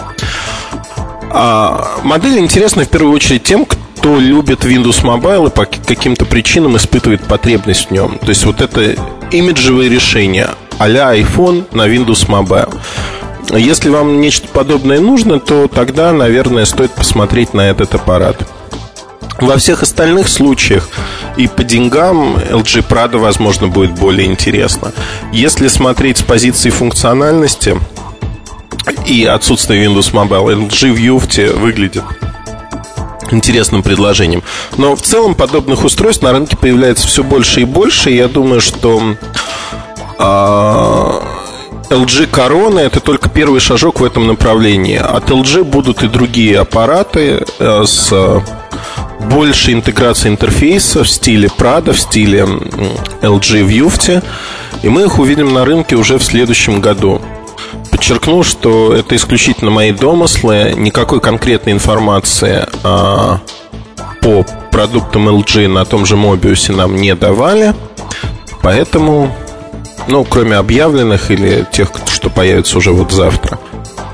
А 1.35 1.99
модель 2.03 2.37
интересна 2.37 2.85
в 2.85 2.89
первую 2.89 3.13
очередь 3.13 3.43
тем, 3.43 3.65
кто 3.65 3.83
кто 4.03 4.19
любит 4.19 4.65
Windows 4.65 5.01
Mobile 5.01 5.47
и 5.47 5.49
по 5.49 5.63
каким-то 5.63 6.25
причинам 6.25 6.75
испытывает 6.75 7.23
потребность 7.23 7.87
в 7.87 7.91
нем. 7.91 8.19
То 8.19 8.29
есть 8.29 8.43
вот 8.43 8.59
это 8.59 8.97
имиджевое 9.31 9.87
решение 9.87 10.49
а-ля 10.77 11.17
iPhone 11.17 11.63
на 11.71 11.87
Windows 11.87 12.27
Mobile. 12.27 12.77
Если 13.57 13.89
вам 13.89 14.19
нечто 14.19 14.49
подобное 14.49 14.99
нужно, 14.99 15.39
то 15.39 15.69
тогда, 15.69 16.11
наверное, 16.11 16.65
стоит 16.65 16.91
посмотреть 16.91 17.53
на 17.53 17.61
этот 17.61 17.95
аппарат. 17.95 18.45
Во 19.39 19.55
всех 19.57 19.83
остальных 19.83 20.27
случаях 20.27 20.89
и 21.37 21.47
по 21.47 21.63
деньгам 21.63 22.35
LG 22.35 22.85
Prada, 22.85 23.17
возможно, 23.19 23.69
будет 23.69 23.93
более 23.93 24.27
интересно. 24.27 24.91
Если 25.31 25.69
смотреть 25.69 26.17
с 26.17 26.23
позиции 26.23 26.71
функциональности 26.71 27.79
и 29.05 29.23
отсутствия 29.23 29.85
Windows 29.85 30.11
Mobile, 30.11 30.67
LG 30.67 30.93
View 30.93 31.57
выглядит 31.57 32.03
интересным 33.33 33.83
предложением. 33.83 34.43
Но 34.77 34.95
в 34.95 35.01
целом 35.01 35.35
подобных 35.35 35.83
устройств 35.83 36.23
на 36.23 36.31
рынке 36.31 36.55
появляется 36.57 37.07
все 37.07 37.23
больше 37.23 37.61
и 37.61 37.65
больше. 37.65 38.11
И 38.11 38.15
я 38.15 38.27
думаю, 38.27 38.61
что 38.61 39.01
а, 40.17 41.21
LG 41.89 42.29
Corona 42.29 42.79
это 42.79 42.99
только 42.99 43.29
первый 43.29 43.59
шажок 43.59 43.99
в 43.99 44.03
этом 44.03 44.27
направлении. 44.27 44.97
От 44.97 45.29
LG 45.29 45.63
будут 45.63 46.03
и 46.03 46.07
другие 46.07 46.59
аппараты 46.59 47.45
а, 47.59 47.83
с 47.85 48.13
большей 49.29 49.73
интеграцией 49.73 50.33
интерфейса 50.33 51.03
в 51.03 51.09
стиле 51.09 51.49
Prada, 51.57 51.93
в 51.93 51.99
стиле 51.99 52.41
LG 53.21 53.67
Vufti. 53.67 54.23
И 54.81 54.89
мы 54.89 55.03
их 55.03 55.19
увидим 55.19 55.53
на 55.53 55.65
рынке 55.65 55.95
уже 55.95 56.17
в 56.17 56.23
следующем 56.23 56.81
году 56.81 57.21
подчеркну, 58.03 58.43
что 58.43 58.93
это 58.93 59.15
исключительно 59.15 59.71
мои 59.71 59.93
домыслы, 59.93 60.73
никакой 60.75 61.21
конкретной 61.21 61.71
информации 61.71 62.67
а, 62.83 63.39
по 64.21 64.45
продуктам 64.71 65.29
LG 65.29 65.69
на 65.69 65.85
том 65.85 66.05
же 66.05 66.17
Mobius 66.17 66.75
нам 66.75 66.97
не 66.97 67.15
давали, 67.15 67.73
поэтому, 68.61 69.33
ну, 70.09 70.25
кроме 70.25 70.57
объявленных 70.57 71.31
или 71.31 71.65
тех, 71.71 71.91
что 72.07 72.29
появятся 72.29 72.77
уже 72.77 72.91
вот 72.91 73.13
завтра, 73.13 73.57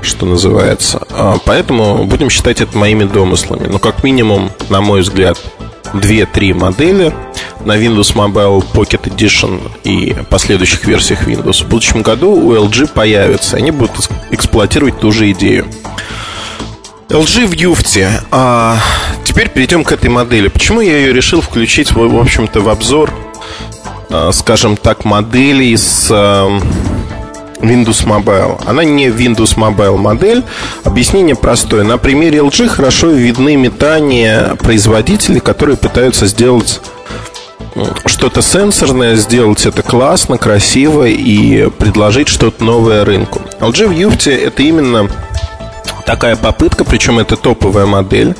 что 0.02 0.24
называется, 0.24 1.04
а, 1.10 1.38
поэтому 1.44 2.04
будем 2.04 2.30
считать 2.30 2.60
это 2.60 2.78
моими 2.78 3.02
домыслами. 3.02 3.66
Но 3.66 3.80
как 3.80 4.04
минимум, 4.04 4.52
на 4.68 4.80
мой 4.80 5.00
взгляд, 5.00 5.36
2-3 5.92 6.54
модели 6.54 7.12
на 7.64 7.76
Windows 7.76 8.14
Mobile 8.14 8.64
Pocket 8.72 9.02
Edition 9.04 9.60
и 9.84 10.14
последующих 10.28 10.84
версиях 10.84 11.26
Windows 11.26 11.64
в 11.64 11.68
будущем 11.68 12.02
году 12.02 12.30
у 12.32 12.54
LG 12.54 12.92
появятся. 12.92 13.56
Они 13.56 13.70
будут 13.70 14.08
эксплуатировать 14.30 14.98
ту 15.00 15.12
же 15.12 15.30
идею. 15.32 15.66
LG 17.08 17.46
в 17.46 17.52
Юфте. 17.52 18.22
А, 18.30 18.78
теперь 19.24 19.48
перейдем 19.48 19.82
к 19.82 19.92
этой 19.92 20.08
модели. 20.08 20.48
Почему 20.48 20.80
я 20.80 20.96
ее 20.98 21.12
решил 21.12 21.40
включить, 21.40 21.92
в, 21.92 22.20
общем-то, 22.20 22.60
в 22.60 22.68
обзор, 22.68 23.12
а, 24.10 24.30
скажем 24.32 24.76
так, 24.76 25.04
моделей 25.04 25.76
с 25.76 26.08
а, 26.10 26.60
Windows 27.60 28.04
Mobile. 28.06 28.60
Она 28.66 28.84
не 28.84 29.06
Windows 29.06 29.56
Mobile 29.56 29.96
модель. 29.96 30.44
Объяснение 30.84 31.34
простое. 31.34 31.84
На 31.84 31.98
примере 31.98 32.38
LG 32.38 32.68
хорошо 32.68 33.08
видны 33.08 33.56
метания 33.56 34.54
производителей, 34.56 35.40
которые 35.40 35.76
пытаются 35.76 36.26
сделать 36.26 36.80
что-то 38.06 38.42
сенсорное, 38.42 39.16
сделать 39.16 39.64
это 39.64 39.82
классно, 39.82 40.38
красиво 40.38 41.06
и 41.06 41.68
предложить 41.70 42.28
что-то 42.28 42.64
новое 42.64 43.04
рынку. 43.04 43.42
LG 43.60 43.86
в 43.88 43.92
Юфте 43.92 44.34
это 44.34 44.62
именно 44.62 45.08
такая 46.04 46.36
попытка, 46.36 46.84
причем 46.84 47.18
это 47.18 47.36
топовая 47.36 47.86
модель 47.86 48.34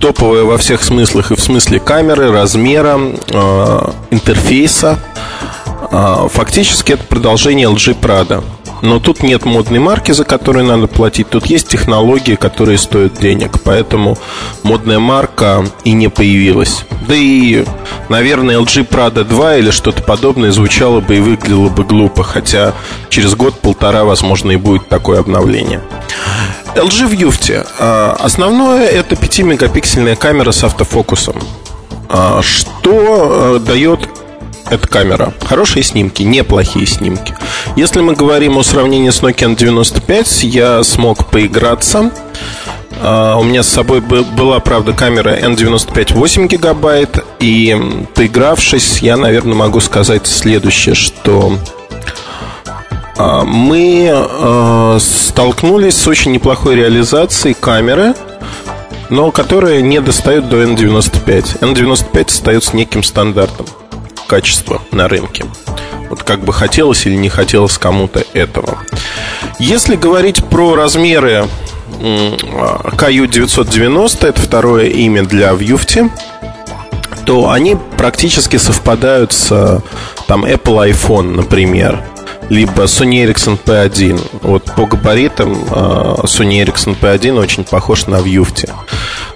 топовая 0.00 0.44
во 0.44 0.56
всех 0.56 0.82
смыслах 0.82 1.30
и 1.30 1.36
в 1.36 1.40
смысле 1.40 1.78
камеры, 1.78 2.32
размера, 2.32 2.98
э, 2.98 3.80
интерфейса. 4.10 4.98
Э, 5.90 6.28
фактически 6.30 6.92
это 6.92 7.04
продолжение 7.04 7.68
LG 7.68 8.00
Prada. 8.00 8.44
Но 8.82 8.98
тут 8.98 9.22
нет 9.22 9.44
модной 9.44 9.78
марки, 9.78 10.12
за 10.12 10.24
которую 10.24 10.64
надо 10.64 10.86
платить. 10.86 11.28
Тут 11.28 11.46
есть 11.46 11.68
технологии, 11.68 12.34
которые 12.34 12.78
стоят 12.78 13.18
денег. 13.18 13.60
Поэтому 13.62 14.16
модная 14.62 14.98
марка 14.98 15.66
и 15.84 15.92
не 15.92 16.08
появилась. 16.08 16.84
Да 17.06 17.14
и, 17.14 17.64
наверное, 18.08 18.58
LG 18.58 18.88
Prada 18.88 19.24
2 19.24 19.56
или 19.56 19.70
что-то 19.70 20.02
подобное 20.02 20.50
звучало 20.50 21.00
бы 21.00 21.16
и 21.16 21.20
выглядело 21.20 21.68
бы 21.68 21.84
глупо. 21.84 22.22
Хотя 22.22 22.72
через 23.10 23.34
год-полтора, 23.34 24.04
возможно, 24.04 24.52
и 24.52 24.56
будет 24.56 24.88
такое 24.88 25.20
обновление. 25.20 25.82
LG 26.74 27.06
в 27.06 27.12
юфте. 27.12 27.66
А, 27.78 28.16
основное 28.18 28.86
это 28.86 29.14
5-мегапиксельная 29.14 30.16
камера 30.16 30.52
с 30.52 30.64
автофокусом. 30.64 31.36
А, 32.08 32.40
что 32.42 33.56
э, 33.56 33.58
дает 33.66 34.08
эта 34.68 34.86
камера. 34.86 35.32
Хорошие 35.42 35.82
снимки, 35.82 36.22
неплохие 36.22 36.86
снимки. 36.86 37.34
Если 37.76 38.00
мы 38.00 38.14
говорим 38.14 38.58
о 38.58 38.62
сравнении 38.62 39.10
с 39.10 39.22
Nokia 39.22 39.54
N95, 39.54 40.46
я 40.46 40.82
смог 40.84 41.26
поиграться. 41.30 42.10
Uh, 43.02 43.40
у 43.40 43.44
меня 43.44 43.62
с 43.62 43.68
собой 43.68 44.00
была, 44.02 44.60
правда, 44.60 44.92
камера 44.92 45.34
N95 45.38 46.12
8 46.12 46.48
гигабайт, 46.48 47.24
и 47.38 48.04
поигравшись, 48.14 48.98
я, 48.98 49.16
наверное, 49.16 49.54
могу 49.54 49.80
сказать 49.80 50.26
следующее, 50.26 50.94
что 50.94 51.56
uh, 53.16 53.44
мы 53.44 54.10
uh, 54.12 55.00
столкнулись 55.00 55.96
с 55.96 56.06
очень 56.08 56.32
неплохой 56.32 56.76
реализацией 56.76 57.54
камеры, 57.58 58.12
но 59.08 59.30
которая 59.30 59.80
не 59.80 60.00
достает 60.00 60.50
до 60.50 60.62
N95. 60.62 61.60
N95 61.60 62.26
остается 62.26 62.76
неким 62.76 63.02
стандартом 63.02 63.66
качества 64.30 64.80
на 64.92 65.08
рынке. 65.08 65.44
Вот 66.08 66.22
как 66.22 66.44
бы 66.44 66.52
хотелось 66.52 67.04
или 67.04 67.16
не 67.16 67.28
хотелось 67.28 67.78
кому-то 67.78 68.22
этого. 68.32 68.78
Если 69.58 69.96
говорить 69.96 70.44
про 70.44 70.76
размеры 70.76 71.48
KU990, 71.98 74.28
это 74.28 74.40
второе 74.40 74.86
имя 74.86 75.24
для 75.24 75.50
Vufti, 75.50 76.08
то 77.26 77.50
они 77.50 77.76
практически 77.96 78.56
совпадают 78.56 79.32
с 79.32 79.82
там, 80.30 80.44
Apple 80.44 80.92
iPhone, 80.92 81.34
например 81.34 82.04
либо 82.50 82.84
Sony 82.84 83.24
Ericsson 83.24 83.58
P1. 83.64 84.40
Вот 84.42 84.64
по 84.76 84.86
габаритам 84.86 85.56
а, 85.70 86.20
Sony 86.22 86.64
Ericsson 86.64 86.96
P1 87.00 87.36
очень 87.36 87.64
похож 87.64 88.06
на 88.06 88.16
Vufti. 88.16 88.70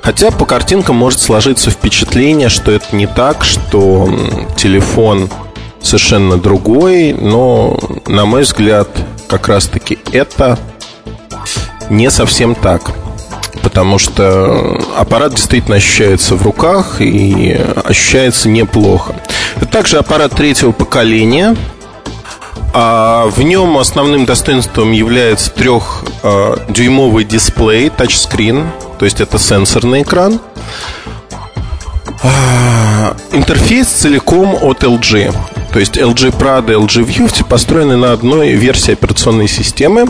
Хотя 0.02 0.30
по 0.30 0.46
картинкам 0.46 0.94
может 0.94 1.18
сложиться 1.18 1.70
впечатление, 1.70 2.48
что 2.48 2.70
это 2.70 2.94
не 2.94 3.08
так, 3.08 3.42
что 3.42 4.08
телефон 4.56 5.28
совершенно 5.82 6.38
другой, 6.38 7.12
но, 7.12 7.76
на 8.06 8.24
мой 8.24 8.42
взгляд, 8.42 8.88
как 9.28 9.48
раз-таки 9.48 9.98
это 10.12 10.58
не 11.90 12.08
совсем 12.08 12.54
так. 12.54 12.92
Потому 13.62 13.98
что 13.98 14.80
аппарат 14.96 15.34
действительно 15.34 15.76
ощущается 15.76 16.36
в 16.36 16.42
руках 16.42 17.00
и 17.00 17.60
ощущается 17.84 18.48
неплохо. 18.48 19.16
Также 19.70 19.98
аппарат 19.98 20.32
третьего 20.32 20.72
поколения, 20.72 21.56
а 22.72 23.26
в 23.26 23.40
нем 23.42 23.78
основным 23.78 24.24
достоинством 24.24 24.92
является 24.92 25.50
трехдюймовый 25.50 27.24
дисплей, 27.24 27.88
тачскрин, 27.88 28.66
то 28.98 29.04
есть 29.04 29.20
это 29.20 29.38
сенсорный 29.38 30.02
экран. 30.02 30.40
А, 32.22 33.16
интерфейс 33.32 33.86
целиком 33.86 34.56
от 34.60 34.82
LG. 34.82 35.34
То 35.72 35.78
есть 35.78 35.96
LG 35.96 36.38
Prada, 36.38 36.74
LG 36.74 37.04
View 37.04 37.44
построены 37.44 37.96
на 37.96 38.12
одной 38.12 38.52
версии 38.52 38.92
операционной 38.92 39.48
системы. 39.48 40.06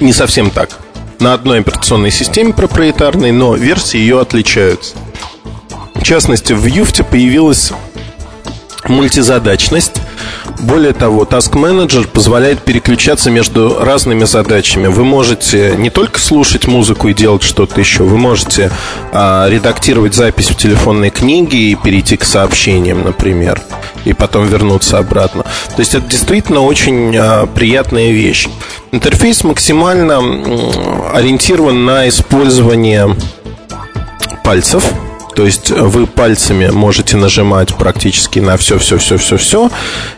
Не 0.00 0.12
совсем 0.12 0.50
так. 0.50 0.78
На 1.18 1.34
одной 1.34 1.60
операционной 1.60 2.10
системе 2.10 2.52
проприетарной, 2.52 3.32
но 3.32 3.54
версии 3.54 3.98
ее 3.98 4.20
отличаются. 4.20 4.96
В 6.02 6.04
частности, 6.04 6.52
в 6.52 6.66
View 6.66 7.04
появилась 7.04 7.72
мультизадачность 8.88 10.00
более 10.58 10.92
того, 10.92 11.22
Task 11.22 11.52
Manager 11.52 12.08
позволяет 12.08 12.58
переключаться 12.58 13.30
между 13.30 13.78
разными 13.78 14.24
задачами. 14.24 14.88
Вы 14.88 15.04
можете 15.04 15.76
не 15.76 15.90
только 15.90 16.18
слушать 16.18 16.66
музыку 16.66 17.06
и 17.06 17.14
делать 17.14 17.44
что-то 17.44 17.78
еще, 17.78 18.02
вы 18.02 18.18
можете 18.18 18.72
а, 19.12 19.48
редактировать 19.48 20.14
запись 20.14 20.50
в 20.50 20.56
телефонной 20.56 21.10
книге 21.10 21.58
и 21.58 21.76
перейти 21.76 22.16
к 22.16 22.24
сообщениям, 22.24 23.04
например, 23.04 23.62
и 24.04 24.12
потом 24.12 24.48
вернуться 24.48 24.98
обратно. 24.98 25.44
То 25.44 25.78
есть 25.78 25.94
это 25.94 26.08
действительно 26.08 26.62
очень 26.62 27.16
а, 27.16 27.46
приятная 27.46 28.10
вещь. 28.10 28.48
Интерфейс 28.90 29.44
максимально 29.44 30.18
ориентирован 31.14 31.84
на 31.84 32.08
использование 32.08 33.16
пальцев 34.42 34.84
то 35.34 35.44
есть 35.44 35.70
вы 35.70 36.06
пальцами 36.06 36.68
можете 36.68 37.16
нажимать 37.16 37.74
практически 37.74 38.38
на 38.38 38.56
все, 38.56 38.78
все, 38.78 38.98
все, 38.98 39.16
все, 39.16 39.36
все. 39.36 39.70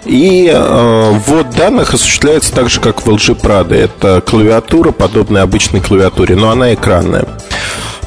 И 0.05 0.51
э, 0.53 1.19
ввод 1.27 1.51
данных 1.51 1.95
осуществляется 1.95 2.53
так 2.53 2.71
же, 2.71 2.81
как 2.81 3.05
в 3.05 3.09
LG 3.09 3.41
Prado. 3.41 3.75
Это 3.75 4.21
клавиатура, 4.21 4.91
подобная 4.91 5.43
обычной 5.43 5.81
клавиатуре, 5.81 6.37
но 6.37 6.51
она 6.51 6.75
экранная. 6.75 7.27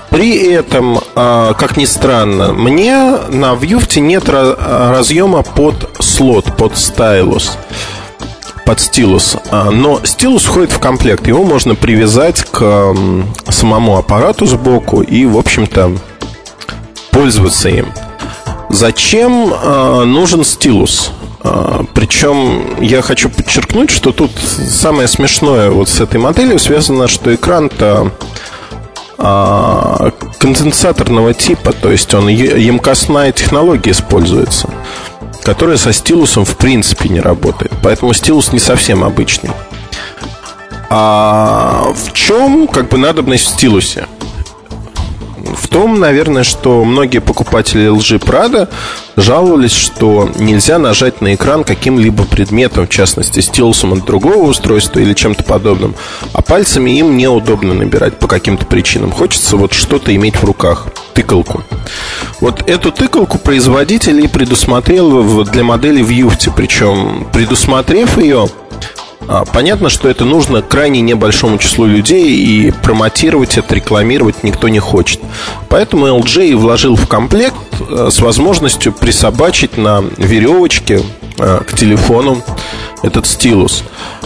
При 0.09 0.51
этом, 0.51 0.99
э, 1.15 1.53
как 1.57 1.77
ни 1.77 1.85
странно, 1.85 2.53
мне 2.53 2.95
на 3.29 3.53
Vue 3.53 3.99
нет 3.99 4.29
разъема 4.29 5.43
под 5.43 5.89
слот, 5.99 6.55
под 6.57 6.77
стайлус 6.77 7.57
под 8.67 8.81
стилус. 8.81 9.37
А, 9.49 9.71
но 9.71 10.01
стилус 10.03 10.43
входит 10.43 10.73
в 10.73 10.79
комплект. 10.79 11.25
Его 11.25 11.45
можно 11.45 11.73
привязать 11.73 12.43
к 12.43 12.93
самому 13.47 13.97
аппарату 13.97 14.45
сбоку 14.45 15.01
и, 15.01 15.25
в 15.25 15.37
общем-то, 15.37 15.93
пользоваться 17.27 17.67
им. 17.67 17.87
Зачем 18.69 19.53
э, 19.53 20.03
нужен 20.05 20.45
стилус? 20.45 21.11
Э, 21.43 21.83
причем 21.93 22.81
я 22.81 23.01
хочу 23.01 23.29
подчеркнуть, 23.29 23.89
что 23.89 24.13
тут 24.13 24.31
самое 24.37 25.09
смешное 25.09 25.69
вот 25.69 25.89
с 25.89 25.99
этой 25.99 26.21
моделью 26.21 26.57
связано, 26.57 27.09
что 27.09 27.35
экран-то 27.35 28.13
э, 29.17 30.11
конденсаторного 30.39 31.33
типа, 31.33 31.73
то 31.73 31.91
есть 31.91 32.13
он 32.13 32.29
емкостная 32.29 33.33
технология 33.33 33.91
используется, 33.91 34.69
которая 35.43 35.75
со 35.75 35.91
стилусом 35.91 36.45
в 36.45 36.55
принципе 36.55 37.09
не 37.09 37.19
работает. 37.19 37.73
Поэтому 37.83 38.13
стилус 38.13 38.53
не 38.53 38.59
совсем 38.59 39.03
обычный. 39.03 39.51
А 40.89 41.91
в 41.93 42.13
чем 42.13 42.67
как 42.67 42.87
бы 42.87 42.97
надобность 42.97 43.43
в 43.43 43.49
стилусе? 43.49 44.07
Том, 45.77 45.99
наверное, 45.99 46.43
что 46.43 46.83
многие 46.83 47.19
покупатели 47.19 47.93
LG 47.93 48.25
Prada 48.25 48.67
жаловались, 49.15 49.73
что 49.73 50.27
нельзя 50.39 50.79
нажать 50.79 51.21
на 51.21 51.35
экран 51.35 51.63
каким-либо 51.63 52.23
предметом, 52.23 52.87
в 52.87 52.89
частности, 52.89 53.41
стилусом 53.41 53.93
от 53.93 54.03
другого 54.03 54.47
устройства 54.47 55.01
или 55.01 55.13
чем-то 55.13 55.43
подобным, 55.43 55.93
а 56.33 56.41
пальцами 56.41 56.97
им 56.97 57.15
неудобно 57.15 57.75
набирать 57.75 58.17
по 58.17 58.27
каким-то 58.27 58.65
причинам. 58.65 59.11
Хочется 59.11 59.55
вот 59.55 59.73
что-то 59.73 60.15
иметь 60.15 60.37
в 60.37 60.43
руках, 60.45 60.87
тыкалку. 61.13 61.63
Вот 62.39 62.67
эту 62.67 62.91
тыкалку 62.91 63.37
производитель 63.37 64.19
и 64.21 64.27
предусмотрел 64.27 65.43
для 65.43 65.63
модели 65.63 66.01
в 66.01 66.09
Юфте, 66.09 66.51
причем 66.55 67.27
предусмотрев 67.31 68.17
ее, 68.17 68.47
понятно, 69.53 69.89
что 69.89 70.09
это 70.09 70.25
нужно 70.25 70.61
крайне 70.61 71.01
небольшому 71.01 71.57
числу 71.57 71.85
людей, 71.85 72.35
и 72.35 72.71
промотировать 72.71 73.57
это, 73.57 73.75
рекламировать 73.75 74.43
никто 74.43 74.69
не 74.69 74.79
хочет. 74.79 75.19
Поэтому 75.69 76.07
LG 76.07 76.55
вложил 76.55 76.95
в 76.95 77.07
комплект 77.07 77.55
э, 77.89 78.09
с 78.11 78.19
возможностью 78.19 78.93
присобачить 78.93 79.77
на 79.77 80.03
веревочке 80.17 81.01
э, 81.37 81.59
к 81.67 81.75
телефону 81.75 82.41
этот 83.03 83.27
стилус. 83.27 83.83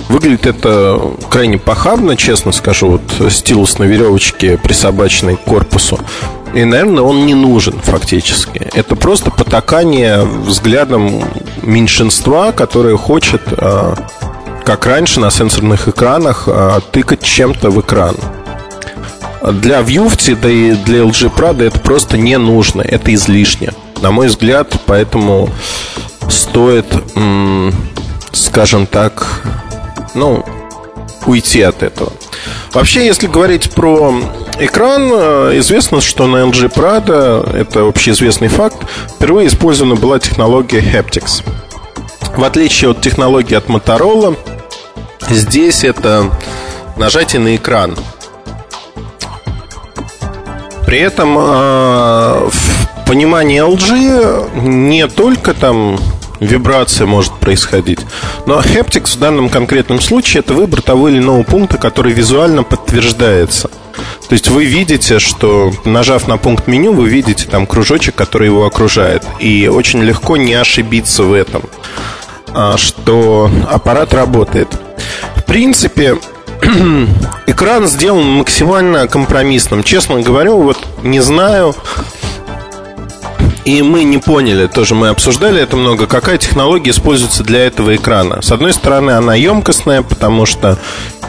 Выглядит 0.10 0.46
это 0.46 1.00
крайне 1.30 1.58
похабно, 1.58 2.16
честно 2.16 2.52
скажу. 2.52 3.00
Вот 3.00 3.32
стилус 3.32 3.80
на 3.80 3.84
веревочке, 3.84 4.58
присобаченный 4.58 5.38
к 5.38 5.44
корпусу. 5.44 6.00
И, 6.54 6.66
наверное, 6.66 7.04
он 7.04 7.26
не 7.26 7.34
нужен 7.34 7.80
фактически. 7.80 8.70
Это 8.74 8.96
просто 8.96 9.32
потакание 9.32 10.24
взглядом 10.24 11.24
меньшинства, 11.62 12.52
которое 12.52 12.98
хочет 12.98 13.42
э, 13.52 13.96
как 14.72 14.86
раньше 14.86 15.20
на 15.20 15.32
сенсорных 15.32 15.90
экранах, 15.90 16.44
а, 16.48 16.80
тыкать 16.80 17.22
чем-то 17.22 17.72
в 17.72 17.82
экран. 17.82 18.16
Для 19.42 19.82
Vufti, 19.82 20.34
да 20.34 20.50
и 20.50 20.72
для 20.76 21.00
LG 21.00 21.36
Prada 21.36 21.68
это 21.68 21.78
просто 21.78 22.18
не 22.18 22.38
нужно, 22.38 22.82
это 22.82 23.14
излишне. 23.14 23.74
На 24.02 24.12
мой 24.12 24.28
взгляд, 24.28 24.74
поэтому 24.86 25.50
стоит, 26.30 26.86
скажем 28.32 28.88
так, 28.88 29.44
ну, 30.14 30.46
уйти 31.26 31.64
от 31.64 31.84
этого. 31.84 32.14
Вообще, 32.72 33.06
если 33.06 33.28
говорить 33.28 33.72
про 33.72 34.22
экран, 34.58 35.10
э, 35.12 35.60
известно, 35.60 36.00
что 36.00 36.28
на 36.28 36.38
LG 36.38 36.74
Prado, 36.74 37.54
это 37.54 37.86
общеизвестный 37.86 38.48
факт, 38.48 38.78
впервые 39.16 39.50
использована 39.50 39.96
была 39.96 40.18
технология 40.20 40.80
Haptics. 40.80 41.44
В 42.38 42.44
отличие 42.46 42.92
от 42.92 43.02
технологии 43.02 43.56
от 43.56 43.66
Motorola, 43.66 44.38
здесь 45.32 45.84
это 45.84 46.32
нажатие 46.98 47.42
на 47.42 47.56
экран. 47.56 47.96
При 50.86 51.00
этом 51.00 51.38
э, 51.38 52.50
в 52.50 53.06
понимании 53.08 53.62
LG 53.64 54.62
не 54.62 55.08
только 55.08 55.54
там 55.54 55.98
вибрация 56.42 57.08
может 57.08 57.34
происходить. 57.34 58.00
Но 58.46 58.60
Haptics 58.60 59.16
в 59.16 59.20
данном 59.20 59.50
конкретном 59.50 60.02
случае 60.02 60.42
это 60.42 60.54
выбор 60.54 60.82
того 60.82 61.08
или 61.08 61.20
иного 61.20 61.44
пункта, 61.44 61.78
который 61.78 62.12
визуально 62.12 62.64
подтверждается. 62.64 63.70
То 64.28 64.34
есть 64.34 64.50
вы 64.50 64.66
видите, 64.66 65.20
что 65.20 65.72
нажав 65.86 66.28
на 66.28 66.38
пункт 66.38 66.68
меню, 66.68 66.94
вы 66.94 67.08
видите 67.08 67.46
там 67.48 67.68
кружочек, 67.68 68.16
который 68.16 68.48
его 68.48 68.66
окружает. 68.66 69.24
И 69.40 69.68
очень 69.68 70.02
легко 70.02 70.36
не 70.38 70.54
ошибиться 70.54 71.24
в 71.24 71.34
этом, 71.34 71.64
а, 72.54 72.78
что 72.78 73.50
аппарат 73.70 74.14
работает. 74.14 74.68
Принципе, 75.52 76.18
экран 77.46 77.86
сделан 77.86 78.26
максимально 78.26 79.06
компромиссным. 79.10 79.84
Честно 79.84 80.22
говорю, 80.22 80.62
вот 80.62 80.78
не 81.04 81.20
знаю, 81.20 81.76
и 83.66 83.82
мы 83.82 84.06
не 84.06 84.18
поняли, 84.18 84.68
тоже 84.68 84.96
мы 84.96 85.10
обсуждали 85.10 85.62
это 85.62 85.76
много, 85.76 86.08
какая 86.08 86.38
технология 86.38 86.92
используется 86.92 87.44
для 87.44 87.66
этого 87.66 87.94
экрана. 87.98 88.42
С 88.42 88.54
одной 88.54 88.72
стороны, 88.72 89.12
она 89.12 89.36
емкостная, 89.36 90.04
потому 90.04 90.46
что 90.46 90.80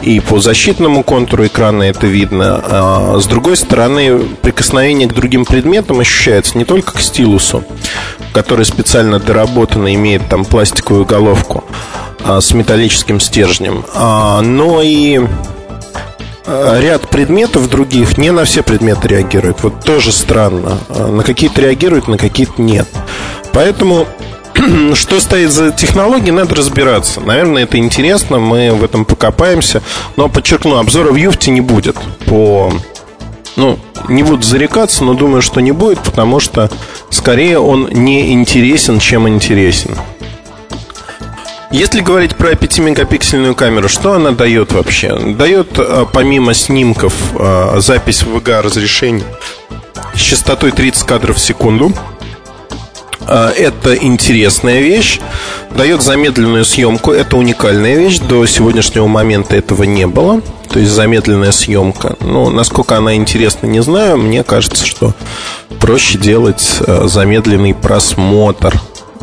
и 0.01 0.21
по 0.21 0.39
защитному 0.39 1.03
контуру 1.03 1.45
экрана 1.45 1.83
это 1.83 2.07
видно. 2.07 2.63
А 2.63 3.19
с 3.19 3.25
другой 3.25 3.57
стороны, 3.57 4.19
прикосновение 4.41 5.09
к 5.09 5.13
другим 5.13 5.43
предметам 5.43 5.99
ощущается 5.99 6.57
не 6.57 6.63
только 6.63 6.93
к 6.93 7.01
стилусу, 7.01 7.65
который 8.31 8.63
специально 8.63 9.19
доработан 9.19 9.85
и 9.85 9.95
имеет 9.95 10.29
там 10.29 10.45
пластиковую 10.45 11.03
головку 11.03 11.65
с 12.23 12.53
металлическим 12.53 13.19
стержнем, 13.19 13.85
а, 13.93 14.41
но 14.41 14.81
и 14.81 15.19
Э, 16.45 16.79
ряд 16.81 17.09
предметов 17.09 17.69
других 17.69 18.17
не 18.17 18.31
на 18.31 18.43
все 18.43 18.63
предметы 18.63 19.07
реагирует. 19.07 19.63
Вот 19.63 19.81
тоже 19.81 20.11
странно. 20.11 20.77
Э, 20.89 21.07
на 21.07 21.23
какие-то 21.23 21.61
реагируют, 21.61 22.07
на 22.07 22.17
какие-то 22.17 22.61
нет. 22.61 22.87
Поэтому 23.53 24.05
что 24.93 25.21
стоит 25.21 25.51
за 25.51 25.71
технологией, 25.71 26.31
надо 26.31 26.55
разбираться. 26.55 27.21
Наверное, 27.21 27.63
это 27.63 27.77
интересно, 27.77 28.39
мы 28.39 28.71
в 28.71 28.83
этом 28.83 29.05
покопаемся. 29.05 29.81
Но, 30.17 30.27
подчеркну, 30.27 30.77
обзора 30.77 31.11
в 31.11 31.15
Юфте 31.15 31.51
не 31.51 31.61
будет 31.61 31.95
по... 32.25 32.73
Ну, 33.55 33.79
не 34.09 34.23
буду 34.23 34.41
зарекаться, 34.43 35.03
но 35.03 35.13
думаю, 35.13 35.43
что 35.43 35.61
не 35.61 35.71
будет, 35.71 35.99
потому 35.99 36.39
что 36.39 36.69
скорее 37.09 37.59
он 37.59 37.87
не 37.91 38.33
интересен, 38.33 38.99
чем 38.99 39.29
интересен. 39.29 39.95
Если 41.73 42.01
говорить 42.01 42.35
про 42.35 42.51
5-мегапиксельную 42.51 43.55
камеру, 43.55 43.89
что 43.89 44.13
она 44.13 44.29
дает 44.29 44.71
вообще? 44.73 45.17
Дает, 45.35 45.79
э, 45.79 46.05
помимо 46.13 46.53
снимков, 46.53 47.15
э, 47.33 47.79
запись 47.79 48.21
в 48.21 48.37
VGA 48.37 48.61
разрешении 48.61 49.23
с 50.13 50.19
частотой 50.19 50.71
30 50.71 51.07
кадров 51.07 51.37
в 51.37 51.39
секунду. 51.39 51.91
Э, 53.27 53.49
это 53.57 53.95
интересная 53.95 54.81
вещь. 54.81 55.19
Дает 55.71 56.03
замедленную 56.03 56.63
съемку. 56.63 57.11
Это 57.11 57.37
уникальная 57.37 57.97
вещь. 57.97 58.19
До 58.19 58.45
сегодняшнего 58.45 59.07
момента 59.07 59.55
этого 59.55 59.81
не 59.81 60.05
было. 60.05 60.41
То 60.69 60.77
есть 60.77 60.91
замедленная 60.91 61.51
съемка. 61.51 62.17
Но 62.19 62.51
насколько 62.51 62.97
она 62.97 63.15
интересна, 63.15 63.65
не 63.65 63.81
знаю. 63.81 64.17
Мне 64.17 64.43
кажется, 64.43 64.85
что 64.85 65.15
проще 65.79 66.19
делать 66.19 66.83
замедленный 67.05 67.73
просмотр 67.73 68.79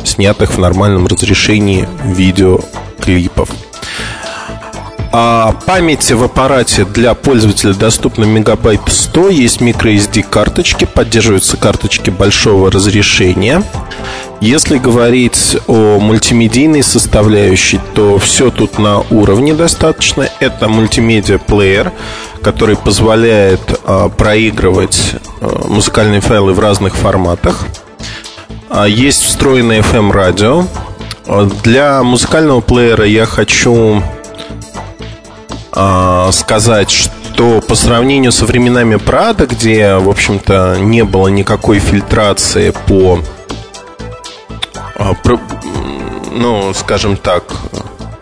снятых 0.07 0.53
в 0.53 0.57
нормальном 0.59 1.07
разрешении 1.07 1.87
видеоклипов. 2.03 3.49
А 5.13 5.51
памяти 5.65 6.13
в 6.13 6.23
аппарате 6.23 6.85
для 6.85 7.13
пользователя 7.15 7.73
доступна 7.73 8.23
мегабайт 8.23 8.81
100, 8.87 9.29
есть 9.29 9.59
microSD 9.59 10.23
карточки, 10.23 10.85
поддерживаются 10.85 11.57
карточки 11.57 12.09
большого 12.09 12.71
разрешения. 12.71 13.61
Если 14.39 14.77
говорить 14.77 15.57
о 15.67 15.99
мультимедийной 15.99 16.81
составляющей, 16.81 17.79
то 17.93 18.17
все 18.19 18.51
тут 18.51 18.79
на 18.79 19.01
уровне 19.11 19.53
достаточно. 19.53 20.29
Это 20.39 20.69
мультимедиа 20.69 21.39
плеер, 21.39 21.91
который 22.41 22.77
позволяет 22.77 23.59
э, 23.85 24.09
проигрывать 24.17 25.15
э, 25.41 25.61
музыкальные 25.67 26.21
файлы 26.21 26.53
в 26.53 26.59
разных 26.59 26.95
форматах. 26.95 27.65
А, 28.73 28.85
есть 28.85 29.23
встроенное 29.23 29.81
FM 29.81 30.11
радио. 30.13 30.63
Для 31.61 32.03
музыкального 32.03 32.61
плеера 32.61 33.05
я 33.05 33.25
хочу 33.25 34.01
а, 35.73 36.31
сказать, 36.31 36.89
что 36.89 37.59
по 37.59 37.75
сравнению 37.75 38.31
со 38.31 38.45
временами 38.45 38.95
Прада, 38.95 39.45
где, 39.45 39.95
в 39.95 40.09
общем-то, 40.09 40.77
не 40.79 41.03
было 41.03 41.27
никакой 41.27 41.79
фильтрации 41.79 42.73
по, 42.87 43.19
а, 44.95 45.15
ну, 46.31 46.73
скажем 46.73 47.17
так, 47.17 47.43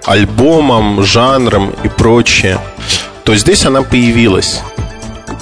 альбомам, 0.03 1.03
жанрам 1.03 1.71
и 1.83 1.89
прочее, 1.89 2.57
то 3.23 3.35
здесь 3.35 3.67
она 3.67 3.83
появилась 3.83 4.61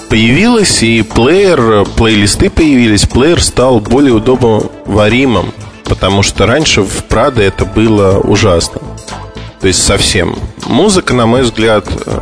появилась, 0.09 0.83
и 0.83 1.01
плеер, 1.01 1.85
плейлисты 1.95 2.49
появились, 2.49 3.05
плеер 3.05 3.41
стал 3.41 3.79
более 3.79 4.13
удобоваримым, 4.13 5.53
потому 5.83 6.23
что 6.23 6.45
раньше 6.45 6.81
в 6.81 7.03
Прадо 7.05 7.41
это 7.41 7.65
было 7.65 8.19
ужасно. 8.19 8.81
То 9.59 9.67
есть 9.67 9.83
совсем. 9.83 10.37
Музыка, 10.65 11.13
на 11.13 11.25
мой 11.25 11.41
взгляд, 11.41 11.85
э, 12.05 12.19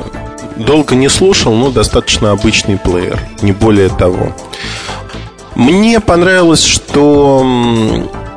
долго 0.58 0.96
не 0.96 1.10
слушал, 1.10 1.54
но 1.54 1.70
достаточно 1.70 2.32
обычный 2.32 2.78
плеер, 2.78 3.20
не 3.42 3.52
более 3.52 3.90
того. 3.90 4.36
Мне 5.56 6.00
понравилось, 6.00 6.64
что 6.64 7.46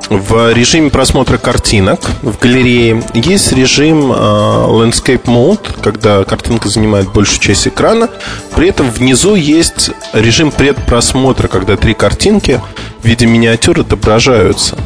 в 0.08 0.52
режиме 0.52 0.90
просмотра 0.90 1.36
картинок 1.36 2.00
в 2.22 2.38
галерее 2.38 3.02
есть 3.12 3.52
режим 3.52 4.10
э, 4.10 4.14
Landscape 4.14 5.24
Mode, 5.24 5.80
когда 5.82 6.24
картинка 6.24 6.68
занимает 6.68 7.12
большую 7.12 7.40
часть 7.40 7.68
экрана. 7.68 8.08
При 8.54 8.68
этом 8.68 8.90
внизу 8.90 9.34
есть 9.34 9.90
режим 10.14 10.50
предпросмотра, 10.50 11.48
когда 11.48 11.76
три 11.76 11.92
картинки 11.92 12.60
в 13.02 13.04
виде 13.04 13.26
миниатюр 13.26 13.80
отображаются. 13.80 14.78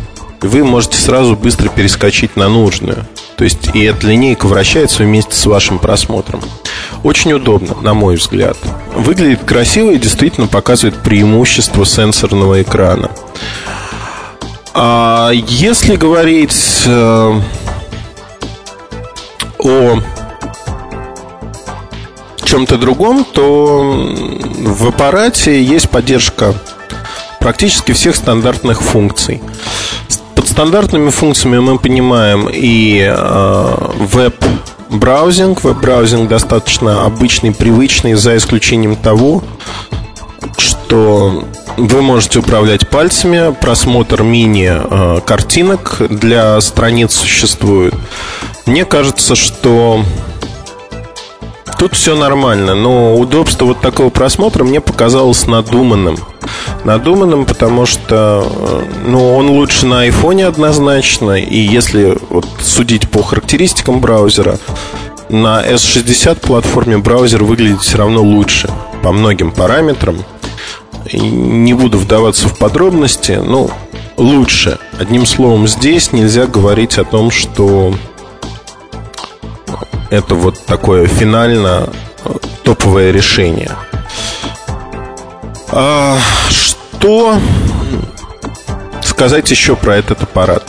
И 0.43 0.47
вы 0.47 0.65
можете 0.65 0.99
сразу 0.99 1.37
быстро 1.37 1.69
перескочить 1.69 2.35
на 2.35 2.49
нужную. 2.49 3.07
То 3.37 3.45
есть 3.45 3.75
и 3.75 3.85
эта 3.85 4.09
линейка 4.09 4.47
вращается 4.47 5.05
вместе 5.05 5.37
с 5.37 5.47
вашим 5.47 5.79
просмотром. 5.79 6.43
Очень 7.05 7.33
удобно, 7.35 7.77
на 7.81 7.95
мой 7.95 8.17
взгляд. 8.17 8.57
Выглядит 8.97 9.45
красиво 9.45 9.93
и 9.93 9.99
действительно 9.99 10.49
показывает 10.49 10.97
преимущество 10.99 11.85
сенсорного 11.87 12.61
экрана. 12.61 13.11
А 14.75 15.31
если 15.33 15.97
говорить 15.97 16.85
э, 16.87 17.41
о 19.59 19.99
чем-то 22.45 22.79
другом, 22.79 23.25
то 23.25 23.83
в 23.83 24.89
аппарате 24.89 25.63
есть 25.63 25.91
поддержка 25.91 26.55
практически 27.39 27.93
всех 27.93 28.17
стандартных 28.17 28.81
функций. 28.81 29.43
Под 30.35 30.49
стандартными 30.49 31.11
функциями 31.11 31.59
мы 31.59 31.79
понимаем 31.79 32.49
и 32.51 33.01
э, 33.03 33.77
веб-браузинг. 33.99 35.63
Веб-браузинг 35.65 36.29
достаточно 36.29 37.05
обычный, 37.05 37.53
привычный, 37.53 38.15
за 38.15 38.39
исключением 38.39 38.97
того, 38.97 39.45
что 40.59 41.45
вы 41.77 42.03
можете 42.03 42.41
управлять 42.41 42.89
пальцами, 42.89 43.55
просмотр 43.55 44.23
мини-картинок 44.23 45.97
э, 46.01 46.09
для 46.09 46.61
страниц 46.61 47.15
существует. 47.15 47.95
Мне 48.67 48.85
кажется, 48.85 49.35
что 49.35 50.05
тут 51.79 51.95
все 51.95 52.15
нормально, 52.15 52.75
но 52.75 53.17
удобство 53.17 53.67
вот 53.67 53.81
такого 53.81 54.11
просмотра 54.11 54.65
мне 54.65 54.81
показалось 54.81 55.47
надуманным. 55.47 56.17
Надуманным, 56.85 57.45
потому 57.45 57.87
что 57.87 58.47
э, 58.55 58.85
ну, 59.07 59.37
он 59.37 59.51
лучше 59.51 59.87
на 59.87 60.03
айфоне 60.03 60.47
однозначно, 60.47 61.33
и 61.33 61.59
если 61.59 62.19
вот, 62.29 62.47
судить 62.61 63.09
по 63.11 63.23
характеристикам 63.23 64.01
браузера, 64.01 64.59
на 65.29 65.65
S60 65.65 66.41
платформе 66.41 66.99
браузер 66.99 67.43
выглядит 67.45 67.81
все 67.81 67.97
равно 67.99 68.23
лучше 68.23 68.69
по 69.03 69.13
многим 69.13 69.51
параметрам. 69.51 70.17
Не 71.13 71.75
буду 71.75 71.99
вдаваться 71.99 72.49
в 72.49 72.57
подробности, 72.57 73.33
но 73.33 73.71
лучше. 74.17 74.79
Одним 74.99 75.27
словом, 75.27 75.67
здесь 75.67 76.13
нельзя 76.13 76.47
говорить 76.47 76.99
о 76.99 77.05
том, 77.05 77.31
что 77.31 77.95
это 80.11 80.35
вот 80.35 80.65
такое 80.65 81.07
финально 81.07 81.91
топовое 82.63 83.11
решение. 83.11 83.73
А, 85.71 86.19
что 86.51 87.39
сказать 89.03 89.51
еще 89.51 89.75
про 89.75 89.97
этот 89.97 90.23
аппарат? 90.23 90.65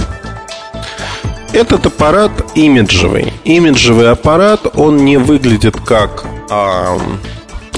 Этот 1.51 1.85
аппарат 1.85 2.31
имиджевый. 2.55 3.33
Имиджевый 3.43 4.09
аппарат, 4.09 4.61
он 4.75 5.05
не 5.05 5.17
выглядит 5.17 5.79
как 5.79 6.25
а, 6.49 6.97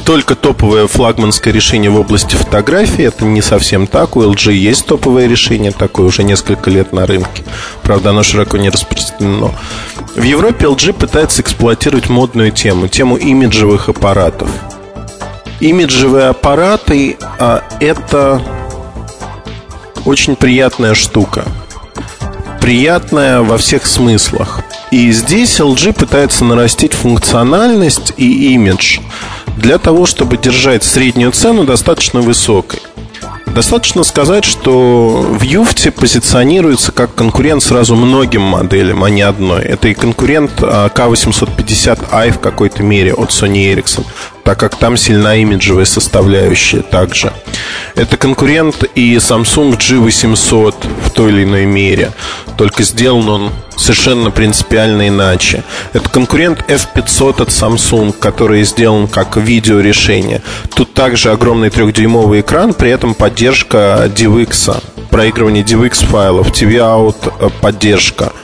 только 0.05 0.35
топовое 0.35 0.85
флагманское 0.87 1.51
решение 1.51 1.89
в 1.89 1.99
области 1.99 2.35
фотографии. 2.35 3.03
Это 3.05 3.25
не 3.25 3.41
совсем 3.41 3.87
так. 3.87 4.15
У 4.15 4.21
LG 4.21 4.53
есть 4.53 4.85
топовое 4.85 5.27
решение, 5.27 5.71
такое 5.71 6.05
уже 6.05 6.23
несколько 6.23 6.69
лет 6.69 6.93
на 6.93 7.05
рынке. 7.07 7.43
Правда, 7.81 8.11
оно 8.11 8.21
широко 8.21 8.57
не 8.57 8.69
распространено. 8.69 9.51
В 10.15 10.21
Европе 10.21 10.67
LG 10.67 10.93
пытается 10.93 11.41
эксплуатировать 11.41 12.07
модную 12.09 12.51
тему, 12.51 12.87
тему 12.87 13.17
имиджевых 13.17 13.89
аппаратов. 13.89 14.49
Имиджевые 15.59 16.27
аппараты 16.27 17.17
а, 17.39 17.63
это 17.79 18.41
очень 20.05 20.35
приятная 20.35 20.93
штука 20.93 21.45
приятная 22.61 23.41
во 23.41 23.59
всех 23.59 23.85
смыслах. 23.85 24.61
И 24.89 25.11
здесь 25.11 25.59
LG 25.59 25.93
пытается 25.93 26.43
нарастить 26.43 26.93
функциональность 26.93 28.13
и 28.17 28.55
имидж 28.55 29.01
для 29.57 29.77
того, 29.77 30.05
чтобы 30.05 30.37
держать 30.37 30.83
среднюю 30.83 31.31
цену 31.31 31.63
достаточно 31.63 32.21
высокой. 32.21 32.79
Достаточно 33.47 34.03
сказать, 34.03 34.43
что 34.43 35.25
в 35.29 35.41
Юфте 35.41 35.89
позиционируется 35.89 36.91
как 36.91 37.15
конкурент 37.15 37.63
сразу 37.63 37.95
многим 37.95 38.41
моделям, 38.41 39.03
а 39.03 39.09
не 39.09 39.21
одной. 39.21 39.63
Это 39.63 39.87
и 39.87 39.93
конкурент 39.93 40.51
K850i 40.59 42.07
а, 42.11 42.31
в 42.31 42.39
какой-то 42.39 42.83
мере 42.83 43.13
от 43.13 43.29
Sony 43.29 43.73
Ericsson 43.73 44.05
так 44.45 44.59
как 44.59 44.75
там 44.75 44.95
сильна 44.95 45.35
имиджевая 45.35 45.85
составляющая 45.85 46.83
также. 46.83 47.33
Это 47.95 48.15
конкурент 48.15 48.83
и 48.93 49.15
Samsung 49.15 49.75
G800 49.75 50.75
в 51.05 51.09
той 51.09 51.31
или 51.31 51.43
иной 51.43 51.65
мере, 51.65 52.11
только 52.55 52.83
сделан 52.83 53.27
он 53.27 53.49
совершенно 53.75 54.29
принципиально 54.29 55.07
иначе. 55.09 55.63
Это 55.93 56.07
конкурент 56.09 56.63
F500 56.69 57.41
от 57.41 57.49
Samsung, 57.49 58.13
который 58.13 58.63
сделан 58.63 59.07
как 59.07 59.35
видеорешение. 59.35 60.41
Тут 60.75 60.93
также 60.93 61.31
огромный 61.31 61.71
трехдюймовый 61.71 62.41
экран, 62.41 62.75
при 62.75 62.91
этом 62.91 63.15
поддержка 63.15 64.09
DivX, 64.15 64.79
проигрывание 65.09 65.63
DivX 65.63 66.05
файлов, 66.05 66.51
TV 66.51 66.75
Out 66.75 67.33
э, 67.39 67.49
поддержка– 67.61 68.31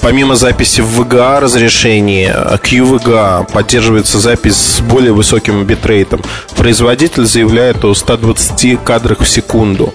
помимо 0.00 0.36
записи 0.36 0.80
в 0.80 1.00
VGA 1.00 1.40
разрешении, 1.40 2.28
QVGA 2.58 3.50
поддерживается 3.52 4.18
запись 4.18 4.56
с 4.56 4.80
более 4.80 5.12
высоким 5.12 5.64
битрейтом. 5.64 6.22
Производитель 6.56 7.26
заявляет 7.26 7.84
о 7.84 7.94
120 7.94 8.82
кадрах 8.84 9.20
в 9.20 9.28
секунду. 9.28 9.92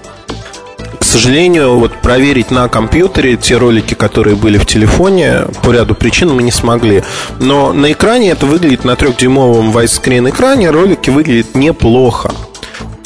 К 0.99 1.03
сожалению, 1.03 1.79
вот 1.79 1.93
проверить 2.01 2.51
на 2.51 2.67
компьютере 2.67 3.37
те 3.37 3.57
ролики, 3.57 3.93
которые 3.93 4.35
были 4.35 4.57
в 4.57 4.65
телефоне, 4.65 5.45
по 5.63 5.71
ряду 5.71 5.95
причин 5.95 6.29
мы 6.29 6.43
не 6.43 6.51
смогли. 6.51 7.03
Но 7.39 7.71
на 7.71 7.91
экране 7.91 8.31
это 8.31 8.45
выглядит 8.45 8.83
на 8.83 8.95
трехдюймовом 8.95 9.71
widescreen 9.71 10.29
экране, 10.29 10.69
ролики 10.69 11.09
выглядят 11.09 11.55
неплохо. 11.55 12.31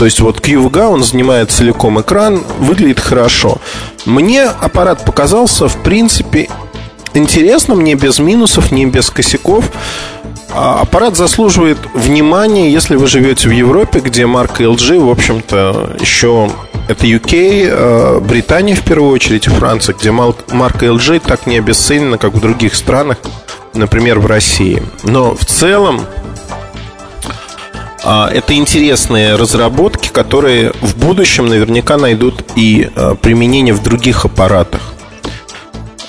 То 0.01 0.05
есть 0.05 0.19
вот 0.19 0.39
QVGA, 0.39 0.87
он 0.87 1.03
занимает 1.03 1.51
целиком 1.51 2.01
экран, 2.01 2.41
выглядит 2.57 2.99
хорошо. 2.99 3.59
Мне 4.07 4.45
аппарат 4.45 5.05
показался, 5.05 5.67
в 5.67 5.77
принципе, 5.83 6.49
интересным, 7.13 7.83
не 7.83 7.93
без 7.93 8.17
минусов, 8.17 8.71
не 8.71 8.87
без 8.87 9.11
косяков. 9.11 9.63
А 10.49 10.81
аппарат 10.81 11.15
заслуживает 11.15 11.77
внимания, 11.93 12.71
если 12.71 12.95
вы 12.95 13.05
живете 13.05 13.47
в 13.47 13.51
Европе, 13.51 13.99
где 13.99 14.25
марка 14.25 14.63
LG, 14.63 15.05
в 15.05 15.11
общем-то, 15.11 15.97
еще 15.99 16.49
это 16.87 17.05
UK, 17.05 17.67
э, 17.69 18.19
Британия 18.21 18.73
в 18.73 18.81
первую 18.81 19.11
очередь 19.11 19.45
и 19.45 19.51
Франция, 19.51 19.93
где 19.93 20.09
марка 20.09 20.87
LG 20.87 21.21
так 21.23 21.45
не 21.45 21.59
обесценена, 21.59 22.17
как 22.17 22.33
в 22.33 22.39
других 22.39 22.73
странах, 22.73 23.19
например, 23.75 24.19
в 24.19 24.25
России. 24.25 24.81
Но 25.03 25.35
в 25.35 25.45
целом 25.45 26.07
это 28.03 28.53
интересные 28.55 29.35
разработки, 29.35 30.09
которые 30.09 30.73
в 30.81 30.97
будущем 30.97 31.47
наверняка 31.47 31.97
найдут 31.97 32.43
и 32.55 32.89
а, 32.95 33.15
применение 33.15 33.73
в 33.73 33.83
других 33.83 34.25
аппаратах. 34.25 34.81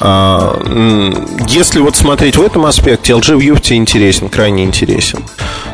А, 0.01 0.59
если 1.49 1.81
вот 1.81 1.95
смотреть 1.95 2.37
в 2.37 2.43
этом 2.43 2.67
аспекте, 2.67 3.13
LG 3.13 3.39
View 3.39 3.75
интересен, 3.75 4.29
крайне 4.29 4.65
интересен. 4.65 5.23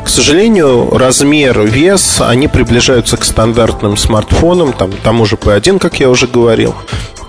К 0.03 0.09
сожалению, 0.09 0.89
размер, 0.91 1.61
вес, 1.61 2.21
они 2.21 2.47
приближаются 2.47 3.17
к 3.17 3.23
стандартным 3.23 3.97
смартфонам, 3.97 4.73
там, 4.73 4.91
тому 4.91 5.25
же 5.25 5.35
P1, 5.35 5.79
как 5.79 5.99
я 5.99 6.09
уже 6.09 6.27
говорил. 6.27 6.75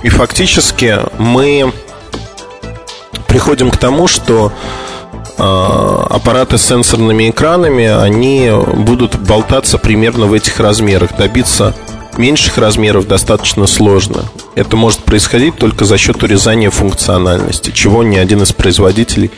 И 0.03 0.09
фактически 0.09 0.99
мы 1.19 1.73
приходим 3.29 3.71
к 3.71 3.77
тому, 3.77 4.09
что 4.09 4.53
а, 4.53 4.90
аппараты 5.41 6.59
с 6.59 6.63
сенсорными 6.63 7.31
экранами, 7.31 7.87
они 7.87 8.51
будут 8.77 9.17
болтаться 9.17 9.79
примерно 9.79 10.27
в 10.27 10.33
этих 10.33 10.61
размерах. 10.61 11.17
Добиться 11.17 11.75
меньших 12.19 12.59
размеров 12.59 13.07
достаточно 13.07 13.67
сложно. 13.67 14.25
Это 14.55 14.77
может 14.77 15.01
происходить 15.01 15.57
только 15.57 15.85
за 15.85 15.97
счет 15.97 16.23
урезания 16.23 16.71
функциональности, 16.71 17.71
чего 17.71 18.03
ни 18.03 18.17
один 18.17 18.43
из 18.43 18.53
производителей 18.53 19.31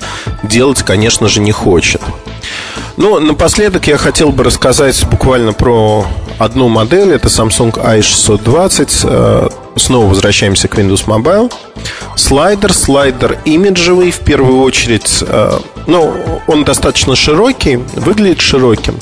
делать, 0.42 0.82
конечно 0.82 1.28
же, 1.28 1.40
не 1.40 1.52
хочет. 1.52 2.00
Ну, 2.96 3.20
напоследок 3.20 3.86
я 3.86 3.96
хотел 3.96 4.30
бы 4.32 4.44
рассказать 4.44 5.02
буквально 5.10 5.52
про 5.52 6.04
одну 6.38 6.68
модель. 6.68 7.12
Это 7.12 7.28
Samsung 7.28 7.72
i620 7.72 9.61
снова 9.76 10.06
возвращаемся 10.06 10.68
к 10.68 10.78
Windows 10.78 11.06
Mobile. 11.06 11.52
Слайдер, 12.16 12.72
слайдер 12.72 13.38
имиджевый 13.44 14.10
в 14.10 14.20
первую 14.20 14.60
очередь. 14.60 15.24
Э, 15.26 15.58
ну, 15.86 16.14
он 16.46 16.64
достаточно 16.64 17.16
широкий, 17.16 17.76
выглядит 17.94 18.40
широким. 18.40 18.96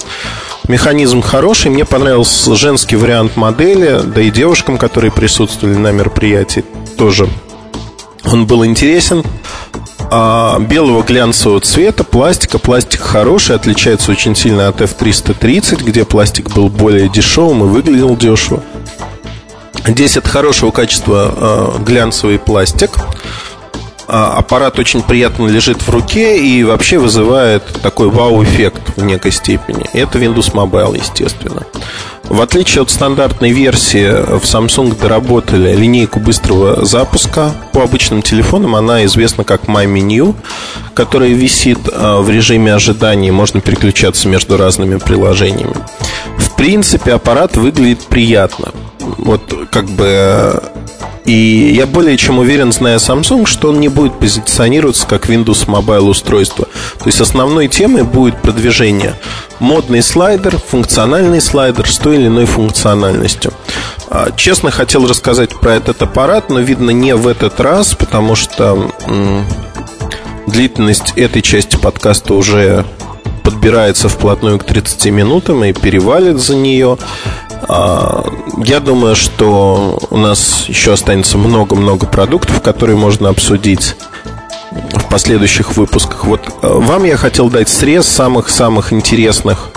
Механизм 0.69 1.21
хороший, 1.21 1.71
мне 1.71 1.85
понравился 1.85 2.55
женский 2.55 2.97
вариант 2.97 3.37
модели, 3.37 4.01
да 4.05 4.21
и 4.21 4.31
девушкам, 4.31 4.79
которые 4.79 5.11
присутствовали 5.11 5.77
на 5.77 5.91
мероприятии, 5.91 6.65
тоже 6.97 7.29
он 8.25 8.47
был 8.47 8.65
интересен. 8.65 9.25
А, 10.13 10.59
белого 10.59 11.03
глянцевого 11.03 11.61
цвета, 11.61 12.05
пластика. 12.05 12.59
Пластик 12.59 13.01
хороший, 13.01 13.57
отличается 13.57 14.11
очень 14.11 14.35
сильно 14.35 14.69
от 14.69 14.81
F330, 14.81 15.85
где 15.85 16.05
пластик 16.05 16.51
был 16.51 16.69
более 16.69 17.09
дешевым 17.09 17.65
и 17.65 17.67
выглядел 17.67 18.17
дешево. 18.17 18.63
Здесь 19.87 20.17
это 20.17 20.29
хорошего 20.29 20.71
качества 20.71 21.79
э, 21.79 21.83
глянцевый 21.83 22.39
пластик. 22.39 22.91
А, 24.13 24.39
аппарат 24.39 24.79
очень 24.79 25.03
приятно 25.03 25.47
лежит 25.47 25.83
в 25.83 25.89
руке 25.89 26.39
и 26.45 26.65
вообще 26.65 26.99
вызывает 26.99 27.63
такой 27.81 28.11
вау-эффект 28.11 28.97
в 28.97 29.05
некой 29.05 29.31
степени. 29.31 29.85
Это 29.93 30.19
Windows 30.19 30.53
Mobile, 30.53 30.99
естественно. 30.99 31.65
В 32.31 32.41
отличие 32.41 32.83
от 32.83 32.91
стандартной 32.91 33.51
версии, 33.51 34.09
в 34.39 34.45
Samsung 34.45 34.99
доработали 34.99 35.77
линейку 35.77 36.21
быстрого 36.21 36.87
запуска. 36.87 37.53
По 37.73 37.83
обычным 37.83 38.23
телефонам 38.23 38.77
она 38.77 39.05
известна 39.05 39.45
как 39.45 39.65
My 39.65 39.85
Menu, 39.85 40.35
которая 40.95 41.31
висит 41.31 41.81
э, 41.87 42.17
в 42.21 42.31
режиме 42.31 42.73
ожидания, 42.73 43.33
можно 43.33 43.61
переключаться 43.61 44.29
между 44.29 44.57
разными 44.57 44.99
приложениями. 44.99 45.75
В 46.39 46.55
принципе, 46.55 47.13
аппарат 47.13 47.57
выглядит 47.57 48.07
приятно 48.07 48.73
вот 49.19 49.69
как 49.71 49.87
бы 49.87 50.63
и 51.25 51.73
я 51.77 51.87
более 51.87 52.17
чем 52.17 52.39
уверен, 52.39 52.73
зная 52.73 52.97
Samsung, 52.97 53.47
что 53.47 53.71
он 53.71 53.81
не 53.81 53.89
будет 53.89 54.19
позиционироваться 54.19 55.07
как 55.07 55.29
Windows 55.29 55.67
Mobile 55.67 56.09
устройство. 56.09 56.67
То 56.99 57.07
есть 57.07 57.21
основной 57.21 57.69
темой 57.69 58.03
будет 58.03 58.41
продвижение 58.41 59.15
модный 59.59 60.03
слайдер, 60.03 60.59
функциональный 60.59 61.41
слайдер 61.41 61.89
с 61.91 61.99
той 61.99 62.17
или 62.17 62.27
иной 62.27 62.47
функциональностью. 62.47 63.53
А, 64.09 64.31
честно 64.35 64.71
хотел 64.71 65.07
рассказать 65.07 65.51
про 65.61 65.75
этот 65.75 66.03
аппарат, 66.03 66.49
но 66.49 66.61
видно 66.61 66.91
не 66.91 67.15
в 67.15 67.29
этот 67.29 67.61
раз, 67.61 67.95
потому 67.95 68.35
что 68.35 68.91
длительность 70.47 71.13
этой 71.17 71.43
части 71.43 71.77
подкаста 71.77 72.35
уже 72.35 72.85
подбирается 73.45 74.09
вплотную 74.09 74.59
к 74.59 74.65
30 74.65 75.07
минутам 75.07 75.65
и 75.65 75.73
перевалит 75.73 76.39
за 76.39 76.57
нее. 76.57 76.99
А, 77.69 78.25
я 78.65 78.81
думаю, 78.81 79.17
что 79.17 79.99
у 80.11 80.17
нас 80.17 80.65
еще 80.69 80.93
останется 80.93 81.39
много-много 81.39 82.07
продуктов, 82.07 82.63
которые 82.63 82.97
можно 82.97 83.29
обсудить 83.29 83.97
в 84.71 85.09
последующих 85.09 85.77
выпусках. 85.77 86.25
Вот 86.25 86.41
э, 86.63 86.69
вам 86.69 87.05
я 87.05 87.17
хотел 87.17 87.51
дать 87.51 87.69
срез 87.69 88.07
самых-самых 88.07 88.93
интересных 88.93 89.71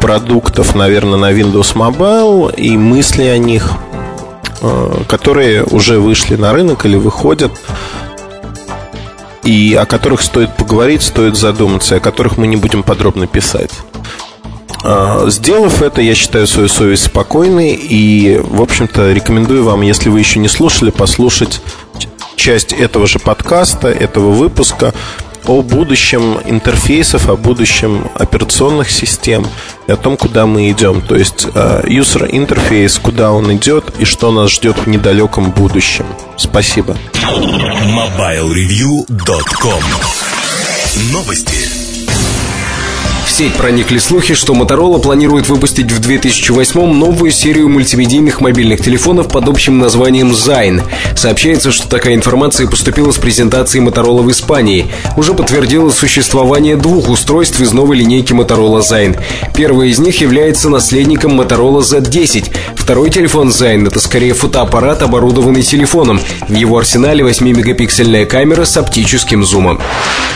продуктов, 0.00 0.74
наверное, 0.74 1.18
на 1.18 1.32
Windows 1.32 1.74
Mobile 1.74 2.54
и 2.54 2.76
мысли 2.76 3.24
о 3.24 3.38
них, 3.38 3.72
э, 4.62 5.02
которые 5.08 5.64
уже 5.64 5.98
вышли 5.98 6.36
на 6.36 6.52
рынок 6.52 6.86
или 6.86 6.96
выходят. 6.96 7.52
и 9.44 9.74
о 9.74 9.86
которых 9.86 10.20
стоит 10.20 10.54
поговорить, 10.56 11.02
стоит 11.02 11.34
задуматься, 11.34 11.96
о 11.96 12.00
которых 12.00 12.36
мы 12.36 12.46
не 12.46 12.56
будем 12.56 12.82
подробно 12.82 13.26
писать. 13.26 13.70
А, 14.84 15.28
сделав 15.28 15.82
это, 15.82 16.00
я 16.00 16.14
считаю 16.14 16.46
свою 16.46 16.68
совесть 16.68 17.04
спокойной 17.04 17.74
и, 17.74 18.40
в 18.42 18.62
общем-то, 18.62 19.12
рекомендую 19.12 19.64
вам, 19.64 19.82
если 19.82 20.08
вы 20.08 20.20
еще 20.20 20.38
не 20.38 20.48
слушали, 20.48 20.90
послушать 20.90 21.60
часть 22.36 22.72
этого 22.72 23.06
же 23.06 23.18
подкаста, 23.18 23.88
этого 23.88 24.30
выпуска 24.30 24.94
о 25.46 25.62
будущем 25.62 26.38
интерфейсов, 26.44 27.28
о 27.28 27.36
будущем 27.36 28.08
операционных 28.14 28.90
систем 28.90 29.46
и 29.86 29.92
о 29.92 29.96
том, 29.96 30.16
куда 30.16 30.46
мы 30.46 30.70
идем. 30.70 31.00
То 31.00 31.16
есть 31.16 31.46
user 31.46 32.28
интерфейс, 32.30 32.98
куда 32.98 33.32
он 33.32 33.56
идет 33.56 33.94
и 33.98 34.04
что 34.04 34.30
нас 34.30 34.50
ждет 34.50 34.76
в 34.76 34.86
недалеком 34.86 35.50
будущем. 35.50 36.06
Спасибо. 36.36 36.96
MobileReview.com 37.14 39.82
Новости 41.12 41.77
сеть 43.38 43.54
проникли 43.54 43.98
слухи, 43.98 44.34
что 44.34 44.52
Motorola 44.52 45.00
планирует 45.00 45.48
выпустить 45.48 45.92
в 45.92 46.00
2008 46.00 46.92
новую 46.92 47.30
серию 47.30 47.68
мультимедийных 47.68 48.40
мобильных 48.40 48.80
телефонов 48.80 49.28
под 49.28 49.48
общим 49.48 49.78
названием 49.78 50.32
Zine. 50.32 50.82
Сообщается, 51.18 51.72
что 51.72 51.88
такая 51.88 52.14
информация 52.14 52.68
поступила 52.68 53.10
с 53.10 53.16
презентации 53.16 53.84
Motorola 53.84 54.22
в 54.22 54.30
Испании. 54.30 54.86
Уже 55.16 55.34
подтвердилось 55.34 55.96
существование 55.96 56.76
двух 56.76 57.08
устройств 57.08 57.58
из 57.60 57.72
новой 57.72 57.96
линейки 57.96 58.32
Motorola 58.32 58.82
Zine. 58.88 59.18
Первый 59.52 59.90
из 59.90 59.98
них 59.98 60.20
является 60.20 60.68
наследником 60.68 61.40
Motorola 61.40 61.80
Z10. 61.80 62.52
Второй 62.76 63.10
телефон 63.10 63.48
Zine— 63.48 63.86
это 63.88 63.98
скорее 63.98 64.32
фотоаппарат, 64.32 65.02
оборудованный 65.02 65.62
телефоном. 65.62 66.20
В 66.46 66.54
его 66.54 66.78
арсенале 66.78 67.24
8-мегапиксельная 67.24 68.24
камера 68.24 68.64
с 68.64 68.76
оптическим 68.76 69.44
зумом. 69.44 69.80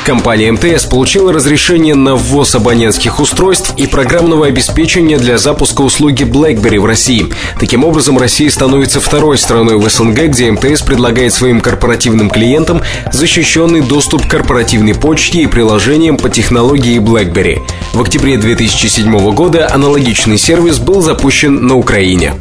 Компания 0.05 0.51
МТС 0.51 0.85
получила 0.87 1.33
разрешение 1.33 1.95
на 1.95 2.17
ввоз 2.17 2.57
абонентских 2.57 3.21
устройств 3.21 3.73
и 3.77 3.87
программного 3.87 4.47
обеспечения 4.47 5.17
для 5.17 5.39
запуска 5.39 5.83
услуги 5.83 6.25
BlackBerry 6.25 6.81
в 6.81 6.87
России. 6.87 7.33
Таким 7.61 7.85
образом, 7.85 8.19
Россия 8.19 8.51
становится 8.51 9.01
второй 9.01 9.39
страной 9.39 9.77
в 9.77 9.89
СНГ, 9.89 10.23
где 10.27 10.51
МТС 10.51 10.72
предлагает 10.81 11.35
своим 11.35 11.61
корпоративным 11.61 12.31
клиентам 12.31 12.83
защищенный 13.13 13.83
доступ 13.83 14.27
к 14.27 14.31
корпоративной 14.31 14.95
почте 14.95 15.43
и 15.43 15.47
приложениям 15.47 16.17
по 16.17 16.31
технологии 16.31 16.99
BlackBerry. 16.99 17.61
В 17.93 18.01
октябре 18.01 18.39
2007 18.39 19.35
года 19.35 19.69
аналогичный 19.71 20.39
сервис 20.39 20.79
был 20.79 21.03
запущен 21.03 21.67
на 21.67 21.77
Украине. 21.77 22.35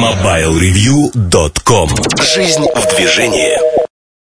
MobileReview.com 0.00 1.88
Жизнь 2.20 2.66
в 2.74 2.96
движении 2.96 3.89